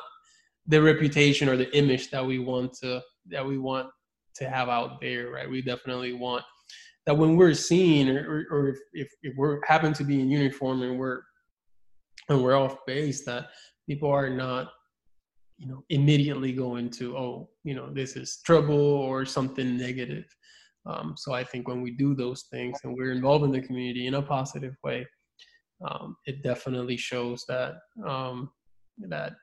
[0.66, 3.02] the reputation or the image that we want to
[3.32, 3.90] that we want
[4.36, 5.50] to have out there, right?
[5.50, 6.44] We definitely want
[7.06, 10.84] that when we're seen or, or if, if, if we're happen to be in uniform
[10.84, 11.22] and we're
[12.30, 13.48] and we're off base that
[13.90, 14.72] people are not
[15.58, 20.26] you know immediately going to oh you know this is trouble or something negative
[20.86, 24.08] um, so i think when we do those things and we're involved in the community
[24.08, 25.06] in a positive way
[25.88, 27.76] um, it definitely shows that
[28.06, 28.52] um,
[28.98, 29.34] that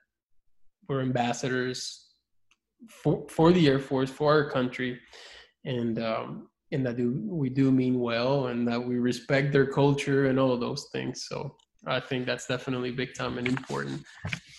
[0.87, 2.08] we're ambassadors
[2.87, 4.99] for, for the air force for our country
[5.65, 10.27] and um, and that do, we do mean well and that we respect their culture
[10.27, 11.55] and all those things so
[11.85, 14.03] I think that's definitely big time and important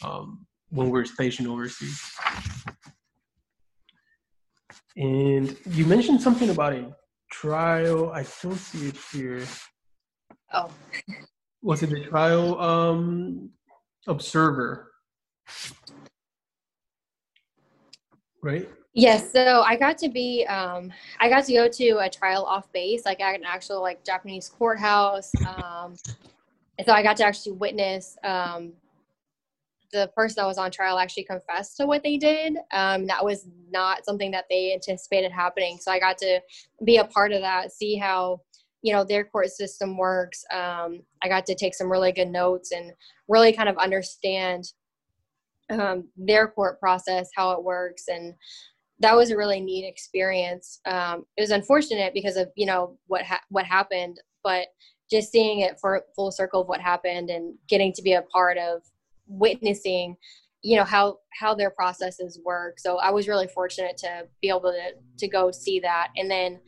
[0.02, 2.00] um, when we're stationed overseas.
[4.96, 6.94] And you mentioned something about a
[7.30, 8.10] trial.
[8.12, 9.44] I don't see it here.
[10.52, 10.70] Oh.
[11.62, 13.50] Was it the trial um,
[14.06, 14.90] observer?
[18.42, 18.68] Right?
[18.92, 22.72] Yes, so I got to be, um, I got to go to a trial off
[22.72, 25.30] base, like at an actual like Japanese courthouse.
[25.46, 25.94] Um,
[26.78, 28.72] and so I got to actually witness um,
[29.92, 32.56] the person that was on trial actually confessed to what they did.
[32.72, 35.78] Um, that was not something that they anticipated happening.
[35.80, 36.40] So I got to
[36.84, 38.40] be a part of that, see how
[38.82, 40.42] you know their court system works.
[40.50, 42.92] Um, I got to take some really good notes and
[43.28, 44.64] really kind of understand
[45.70, 48.34] um, their court process, how it works, and
[49.00, 50.80] that was a really neat experience.
[50.86, 54.68] Um, it was unfortunate because of you know what ha- what happened, but
[55.10, 58.56] just seeing it for full circle of what happened and getting to be a part
[58.58, 58.82] of
[59.26, 60.16] witnessing
[60.62, 64.60] you know how how their processes work so i was really fortunate to be able
[64.60, 66.58] to to go see that and then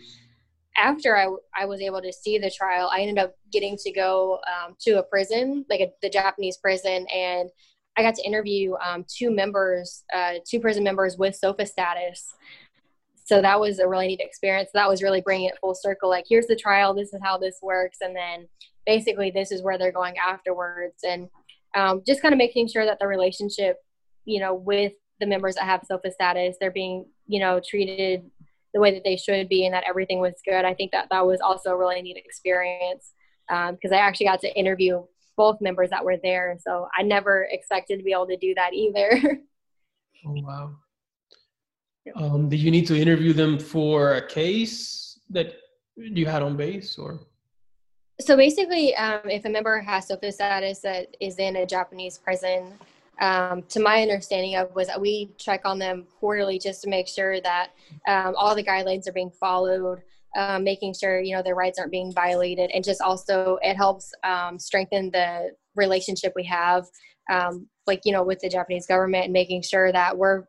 [0.76, 1.26] after i
[1.59, 4.98] i was able to see the trial i ended up getting to go um, to
[4.98, 7.50] a prison like a, the japanese prison and
[7.97, 12.34] i got to interview um, two members uh, two prison members with SOFA status.
[13.24, 14.70] So that was a really neat experience.
[14.74, 17.59] That was really bringing it full circle like here's the trial this is how this
[17.62, 18.49] works and then
[18.86, 21.28] basically this is where they're going afterwards and
[21.74, 23.76] um, just kind of making sure that the relationship
[24.24, 28.30] you know with the members that have SOFA status they're being you know treated
[28.74, 30.64] the way that they should be and that everything was good.
[30.64, 33.12] I think that that was also a really neat experience
[33.49, 35.03] because um, i actually got to interview
[35.37, 36.59] both members that were there.
[36.61, 39.41] So i never expected to be able to do that either.
[40.24, 40.76] Oh wow.
[42.14, 45.55] Um, did you need to interview them for a case that
[45.97, 47.18] you had on base or?
[48.20, 52.72] So basically, um, if a member has SOFA status that is in a Japanese prison,
[53.20, 57.09] um, to my understanding of was that we check on them quarterly just to make
[57.09, 57.70] sure that
[58.07, 60.03] um, all the guidelines are being followed,
[60.37, 64.12] um, making sure you know their rights aren't being violated, and just also it helps
[64.24, 66.85] um, strengthen the relationship we have
[67.30, 70.45] um, like you know with the japanese government and making sure that we're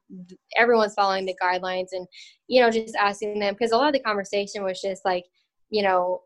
[0.57, 2.05] everyone's following the guidelines and
[2.47, 5.23] you know just asking them because a lot of the conversation was just like
[5.69, 6.21] you know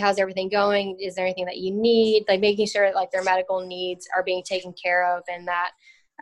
[0.00, 0.98] how's everything going?
[1.00, 4.42] Is there anything that you need like making sure like their medical needs are being
[4.42, 5.70] taken care of and that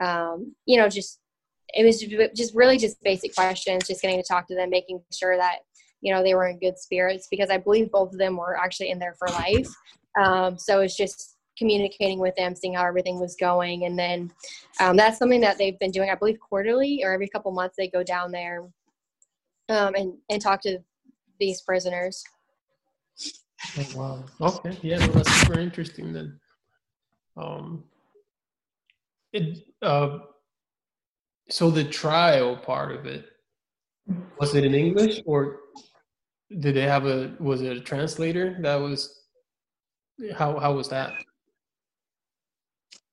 [0.00, 1.20] um, you know just
[1.72, 2.00] it was
[2.34, 5.58] just really just basic questions just getting to talk to them making sure that
[6.00, 8.90] you know they were in good spirits because i believe both of them were actually
[8.90, 9.68] in there for life
[10.18, 13.84] um, so it's just communicating with them, seeing how everything was going.
[13.84, 14.32] And then
[14.80, 17.88] um, that's something that they've been doing, I believe, quarterly or every couple months they
[17.88, 18.62] go down there
[19.68, 20.78] um, and, and talk to
[21.38, 22.24] these prisoners.
[23.78, 24.24] Oh, wow.
[24.40, 24.76] Okay.
[24.80, 26.40] Yeah, well, that's super interesting then.
[27.36, 27.84] Um,
[29.34, 30.18] it, uh,
[31.50, 33.26] so the trial part of it,
[34.38, 35.60] was it in English or
[36.58, 39.22] did they have a, was it a translator that was,
[40.34, 41.14] how, how was that?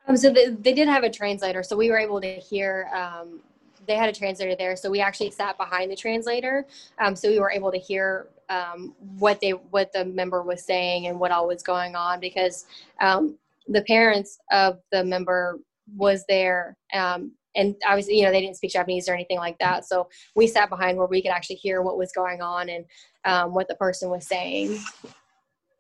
[0.08, 2.90] Um, so they, they did have a translator, so we were able to hear.
[2.94, 3.42] Um,
[3.86, 6.66] they had a translator there, so we actually sat behind the translator,
[7.00, 11.08] um, so we were able to hear um, what they what the member was saying
[11.08, 12.66] and what all was going on because
[13.02, 15.60] um, the parents of the member
[15.96, 19.86] was there um, and obviously you know they didn't speak japanese or anything like that.
[19.86, 22.86] So we sat behind where we could actually hear what was going on and
[23.26, 24.80] um, what the person was saying.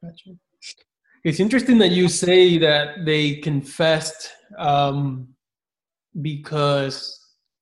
[0.03, 0.31] Gotcha.
[1.23, 5.29] It's interesting that you say that they confessed um,
[6.21, 7.19] because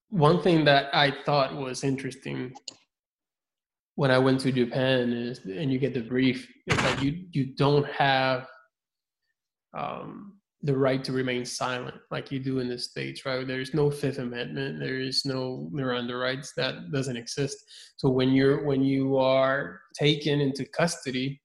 [0.10, 2.54] one thing that I thought was interesting
[3.96, 7.56] when I went to Japan is, and you get the brief, is that you you
[7.56, 8.46] don't have
[9.74, 10.35] um,
[10.66, 13.46] the right to remain silent like you do in the states, right?
[13.46, 14.80] There's no Fifth Amendment.
[14.80, 16.54] There is no Miranda rights.
[16.58, 17.58] That doesn't exist.
[17.98, 21.40] So when you're when you are taken into custody,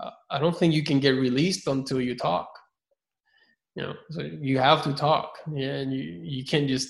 [0.00, 2.48] uh, I don't think you can get released until you talk.
[3.74, 6.88] You know, so you have to talk, yeah, and you you can't just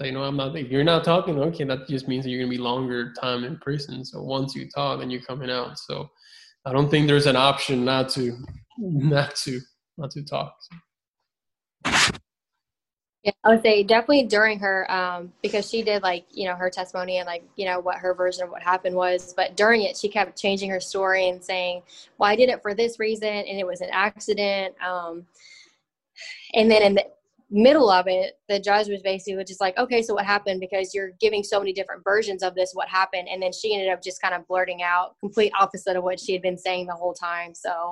[0.00, 0.22] say no.
[0.22, 0.56] I'm not.
[0.56, 3.58] If you're not talking, okay, that just means that you're gonna be longer time in
[3.58, 4.06] prison.
[4.06, 5.78] So once you talk, then you're coming out.
[5.78, 6.08] So
[6.64, 8.32] I don't think there's an option not to
[8.78, 9.60] not to
[9.96, 10.56] not to talk.
[13.24, 16.68] Yeah, I would say definitely during her, um, because she did like, you know, her
[16.68, 19.32] testimony and like, you know, what her version of what happened was.
[19.32, 21.82] But during it, she kept changing her story and saying,
[22.18, 24.74] well, I did it for this reason and it was an accident.
[24.86, 25.26] Um,
[26.52, 27.06] and then in the
[27.50, 30.60] middle of it, the judge was basically just like, okay, so what happened?
[30.60, 33.28] Because you're giving so many different versions of this, what happened?
[33.30, 36.32] And then she ended up just kind of blurting out complete opposite of what she
[36.32, 37.54] had been saying the whole time.
[37.54, 37.90] So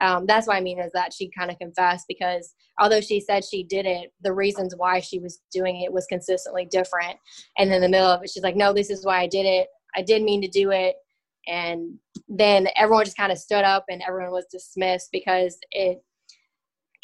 [0.00, 3.44] um, that's what I mean is that she kind of confessed because although she said
[3.44, 7.16] she did it, the reasons why she was doing it was consistently different.
[7.58, 9.68] And in the middle of it, she's like, no, this is why I did it.
[9.96, 10.96] I did mean to do it.
[11.46, 16.02] And then everyone just kind of stood up and everyone was dismissed because it,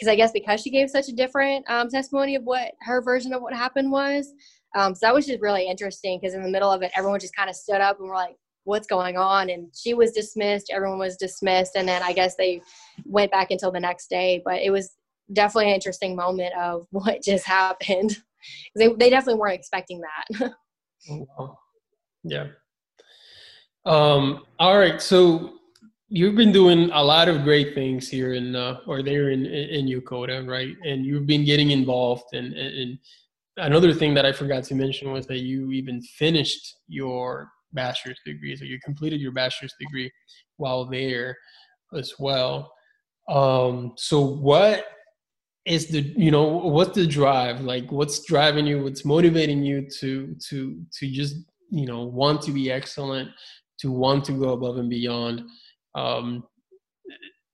[0.01, 3.35] because I guess because she gave such a different um, testimony of what her version
[3.35, 4.33] of what happened was.
[4.75, 7.37] Um, so that was just really interesting because in the middle of it, everyone just
[7.37, 9.51] kind of stood up and were like, what's going on?
[9.51, 12.61] And she was dismissed everyone was dismissed and then i guess they
[13.05, 14.95] went back until the next day but it was
[15.33, 18.17] definitely an interesting moment of what just happened.
[18.77, 20.53] They, they definitely weren't expecting that.
[21.39, 21.57] Oh,
[22.25, 22.49] yeah.
[23.87, 25.55] Um all right so
[26.11, 29.87] you've been doing a lot of great things here in uh, or there in in
[29.87, 30.77] Yokota, right?
[30.85, 32.99] And you've been getting involved and
[33.57, 38.57] another thing that I forgot to mention was that you even finished your bachelor's degree.
[38.57, 40.11] So you completed your bachelor's degree
[40.57, 41.37] while there
[41.97, 42.73] as well.
[43.29, 44.87] Um, so what
[45.67, 50.35] is the you know what's the drive like what's driving you what's motivating you to
[50.49, 51.37] to to just
[51.69, 53.29] you know want to be excellent
[53.79, 55.43] to want to go above and beyond
[55.95, 56.45] um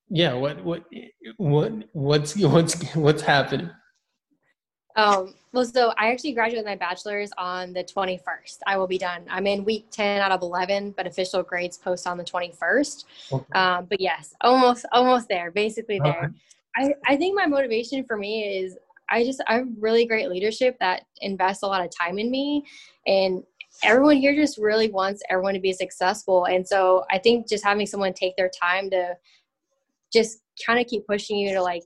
[0.09, 0.85] yeah what what
[1.37, 3.71] what what's what's what's happening
[4.97, 8.59] um, well, so I actually graduated my bachelor's on the 21st.
[8.67, 9.25] I will be done.
[9.29, 13.05] I'm in week 10 out of 11, but official grades post on the 21st.
[13.31, 13.59] Okay.
[13.59, 16.33] Um, but yes, almost, almost there, basically there.
[16.77, 18.77] I, I think my motivation for me is
[19.11, 22.65] I just, I have really great leadership that invests a lot of time in me.
[23.07, 23.43] And
[23.83, 26.47] everyone here just really wants everyone to be successful.
[26.47, 29.15] And so I think just having someone take their time to
[30.13, 31.83] just kind of keep pushing you to like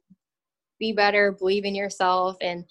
[0.78, 2.64] be better, believe in yourself, and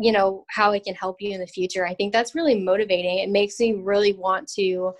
[0.00, 3.18] you know how it can help you in the future i think that's really motivating.
[3.18, 4.92] It makes me really want to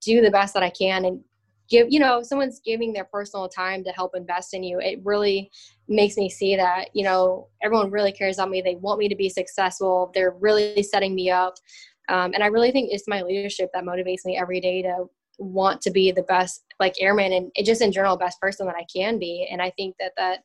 [0.00, 1.20] do the best that i can and
[1.68, 5.50] give you know someone's giving their personal time to help invest in you it really
[5.88, 8.62] makes me see that you know everyone really cares about me.
[8.62, 10.10] They want me to be successful.
[10.14, 11.56] They're really setting me up
[12.08, 15.04] um, and i really think it's my leadership that motivates me every day to
[15.38, 18.86] want to be the best like airman and just in general best person that i
[18.94, 20.40] can be and i think that that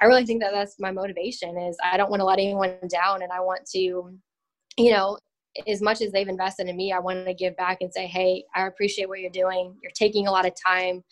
[0.00, 3.22] I really think that that's my motivation is I don't want to let anyone down
[3.22, 5.18] and I want to, you know,
[5.66, 8.44] as much as they've invested in me, I want to give back and say, Hey,
[8.54, 9.76] I appreciate what you're doing.
[9.82, 11.04] You're taking a lot of time.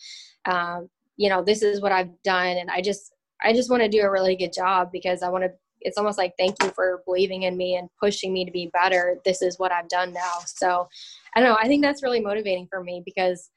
[0.45, 2.57] Um, you know, this is what I've done.
[2.57, 3.13] And I just,
[3.43, 5.51] I just want to do a really good job because I want to,
[5.81, 9.17] it's almost like, thank you for believing in me and pushing me to be better.
[9.25, 10.39] This is what I've done now.
[10.45, 10.87] So
[11.35, 11.57] I don't know.
[11.59, 13.49] I think that's really motivating for me because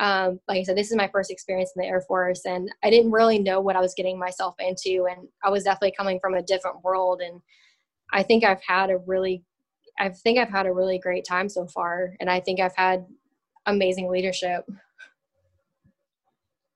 [0.00, 2.88] um, like I said, this is my first experience in the Air Force, and I
[2.88, 6.34] didn't really know what I was getting myself into, and I was definitely coming from
[6.34, 7.20] a different world.
[7.20, 7.42] And
[8.10, 9.44] I think I've had a really,
[9.98, 13.04] I think I've had a really great time so far, and I think I've had
[13.66, 14.64] amazing leadership.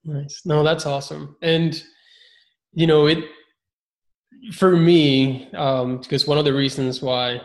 [0.05, 0.43] Nice.
[0.45, 1.83] No, that's awesome, and
[2.75, 3.25] you know it
[4.53, 7.41] for me um, because one of the reasons why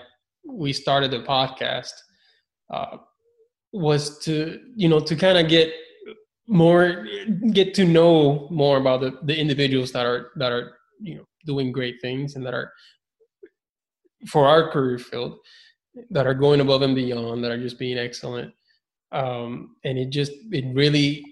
[0.46, 1.94] we started the podcast.
[2.70, 2.98] Uh,
[3.72, 5.74] was to you know to kind of get
[6.48, 7.06] more
[7.52, 11.72] get to know more about the, the individuals that are that are you know doing
[11.72, 12.72] great things and that are
[14.28, 15.38] for our career field
[16.10, 18.52] that are going above and beyond that are just being excellent
[19.12, 21.24] um, and it just it really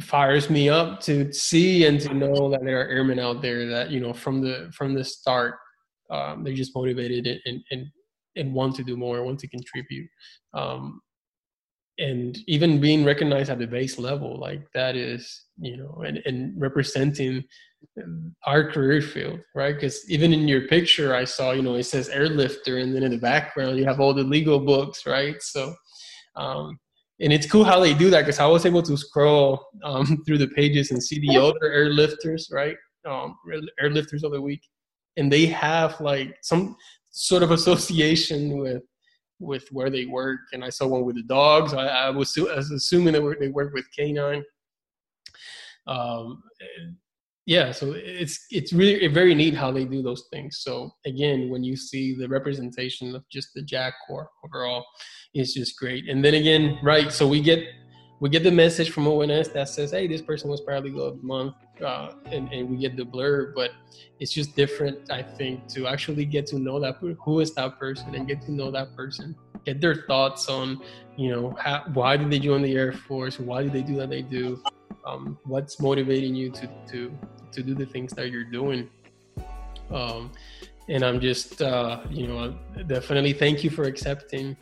[0.00, 3.90] fires me up to see and to know that there are airmen out there that
[3.90, 5.56] you know from the from the start
[6.10, 7.86] um, they're just motivated and, and
[8.36, 10.08] and want to do more want to contribute
[10.52, 11.00] um,
[11.98, 16.60] and even being recognized at the base level, like that is, you know, and, and
[16.60, 17.44] representing
[18.46, 19.74] our career field, right?
[19.74, 23.12] Because even in your picture, I saw, you know, it says airlifter, and then in
[23.12, 25.40] the background, you have all the legal books, right?
[25.40, 25.72] So,
[26.34, 26.78] um,
[27.20, 30.38] and it's cool how they do that because I was able to scroll um, through
[30.38, 32.76] the pages and see the other airlifters, right?
[33.06, 33.36] Um,
[33.82, 34.62] airlifters of the week,
[35.16, 36.76] and they have like some
[37.10, 38.82] sort of association with
[39.38, 40.40] with where they work.
[40.52, 41.74] And I saw one with the dogs.
[41.74, 44.44] I, I was, I was assuming that they work with canine.
[45.86, 46.42] Um,
[47.46, 50.58] yeah, so it's it's really very neat how they do those things.
[50.62, 54.84] So again, when you see the representation of just the JAG Corps overall,
[55.34, 56.08] it's just great.
[56.08, 57.12] And then again, right?
[57.12, 57.66] So we get
[58.20, 61.26] we get the message from ONS that says, "Hey, this person was paralegal of the
[61.26, 63.52] month," uh, and and we get the blur.
[63.54, 63.72] But
[64.20, 68.14] it's just different, I think, to actually get to know that who is that person
[68.14, 69.36] and get to know that person,
[69.66, 70.80] get their thoughts on,
[71.16, 73.38] you know, how, why did they join the Air Force?
[73.38, 74.62] Why did they do what they do?
[75.06, 77.16] Um, what's motivating you to to
[77.52, 78.90] to do the things that you're doing?
[79.90, 80.32] Um,
[80.88, 82.54] and I'm just, uh, you know,
[82.86, 84.56] definitely thank you for accepting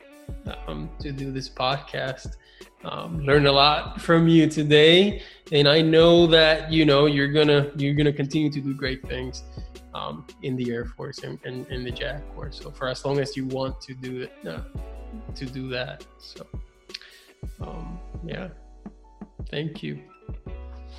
[0.66, 2.36] um, to do this podcast.
[2.84, 5.22] Um, learned a lot from you today,
[5.53, 9.45] and I know that you know you're gonna you're gonna continue to do great things
[9.95, 12.51] um, in the Air Force and, and, and, the JAG Corps.
[12.51, 14.62] So for as long as you want to do it, uh,
[15.34, 16.05] to do that.
[16.18, 16.47] So
[17.61, 18.49] um, yeah,
[19.49, 20.03] thank you.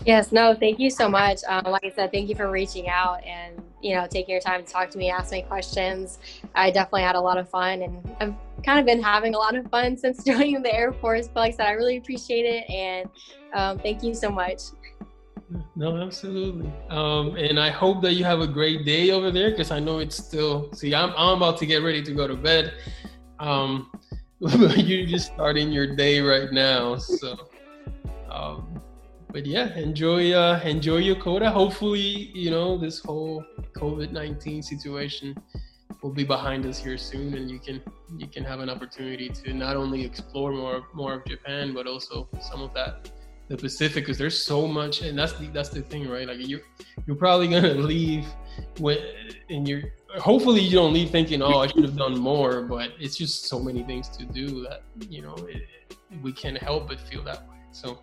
[0.05, 1.39] Yes, no, thank you so much.
[1.47, 4.65] Um, like I said, thank you for reaching out and you know taking your time
[4.65, 6.19] to talk to me, ask me questions.
[6.55, 8.33] I definitely had a lot of fun, and I've
[8.65, 11.27] kind of been having a lot of fun since joining the Air Force.
[11.27, 13.09] But like I said, I really appreciate it, and
[13.53, 14.61] um, thank you so much.
[15.75, 16.71] No, absolutely.
[16.89, 19.99] Um, and I hope that you have a great day over there because I know
[19.99, 20.73] it's still.
[20.73, 22.73] See, I'm I'm about to get ready to go to bed.
[23.39, 23.89] Um,
[24.39, 27.49] you're just starting your day right now, so.
[28.29, 28.72] Um,
[29.33, 31.51] but yeah, enjoy uh, enjoy Yokota.
[31.51, 33.43] Hopefully, you know this whole
[33.75, 35.35] COVID nineteen situation
[36.03, 37.81] will be behind us here soon, and you can
[38.15, 42.29] you can have an opportunity to not only explore more more of Japan, but also
[42.39, 43.11] some of that
[43.49, 46.27] the Pacific, because there's so much, and that's the that's the thing, right?
[46.27, 46.61] Like you
[47.07, 48.27] you're probably gonna leave
[48.79, 48.99] when
[49.49, 49.83] and you're
[50.19, 53.59] hopefully you don't leave thinking, oh, I should have done more, but it's just so
[53.59, 55.63] many things to do that you know it,
[56.21, 57.57] we can't help but feel that way.
[57.71, 57.99] So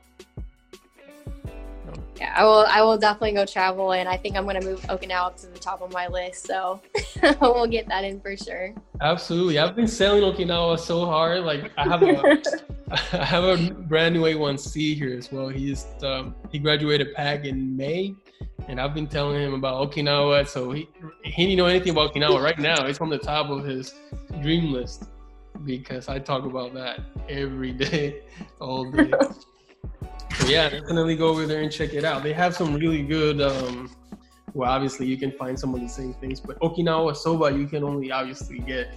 [2.21, 2.67] yeah, I will.
[2.69, 5.47] I will definitely go travel, and I think I'm going to move Okinawa up to
[5.47, 6.47] the top of my list.
[6.47, 6.81] So
[7.41, 8.75] we'll get that in for sure.
[9.01, 11.45] Absolutely, I've been selling Okinawa so hard.
[11.45, 12.43] Like I have a,
[13.15, 15.49] I have a brand new A1C here as well.
[15.49, 18.15] He's um, he graduated PAG in May,
[18.69, 20.47] and I've been telling him about Okinawa.
[20.47, 20.89] So he
[21.25, 22.43] he didn't know anything about Okinawa.
[22.43, 23.95] Right now, it's on the top of his
[24.43, 25.05] dream list
[25.65, 27.01] because I talk about that
[27.31, 28.21] every day,
[28.61, 29.11] all day.
[30.47, 32.23] Yeah, definitely go over there and check it out.
[32.23, 33.41] They have some really good.
[33.41, 33.91] Um,
[34.55, 37.85] well, obviously you can find some of the same things, but Okinawa soba you can
[37.85, 38.89] only obviously get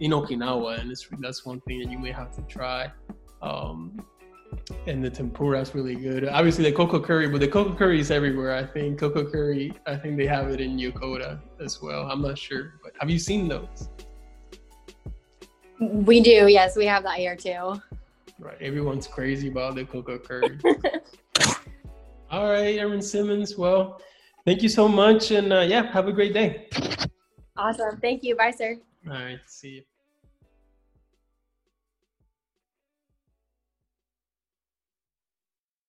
[0.00, 2.90] in Okinawa, and it's that's one thing that you may have to try.
[3.42, 4.04] Um,
[4.86, 6.26] and the tempura is really good.
[6.28, 8.54] Obviously the coco curry, but the coco curry is everywhere.
[8.54, 9.72] I think coco curry.
[9.86, 12.10] I think they have it in Yokota as well.
[12.10, 13.88] I'm not sure, but have you seen those?
[15.80, 16.48] We do.
[16.48, 17.80] Yes, we have that here too.
[18.40, 18.56] Right.
[18.62, 20.58] Everyone's crazy about the coco curry.
[22.30, 23.58] All right, Erin Simmons.
[23.58, 24.00] Well,
[24.46, 25.30] thank you so much.
[25.30, 26.68] And uh, yeah, have a great day.
[27.56, 28.00] Awesome.
[28.00, 28.34] Thank you.
[28.36, 28.78] Bye, sir.
[29.06, 29.40] All right.
[29.46, 29.82] See you.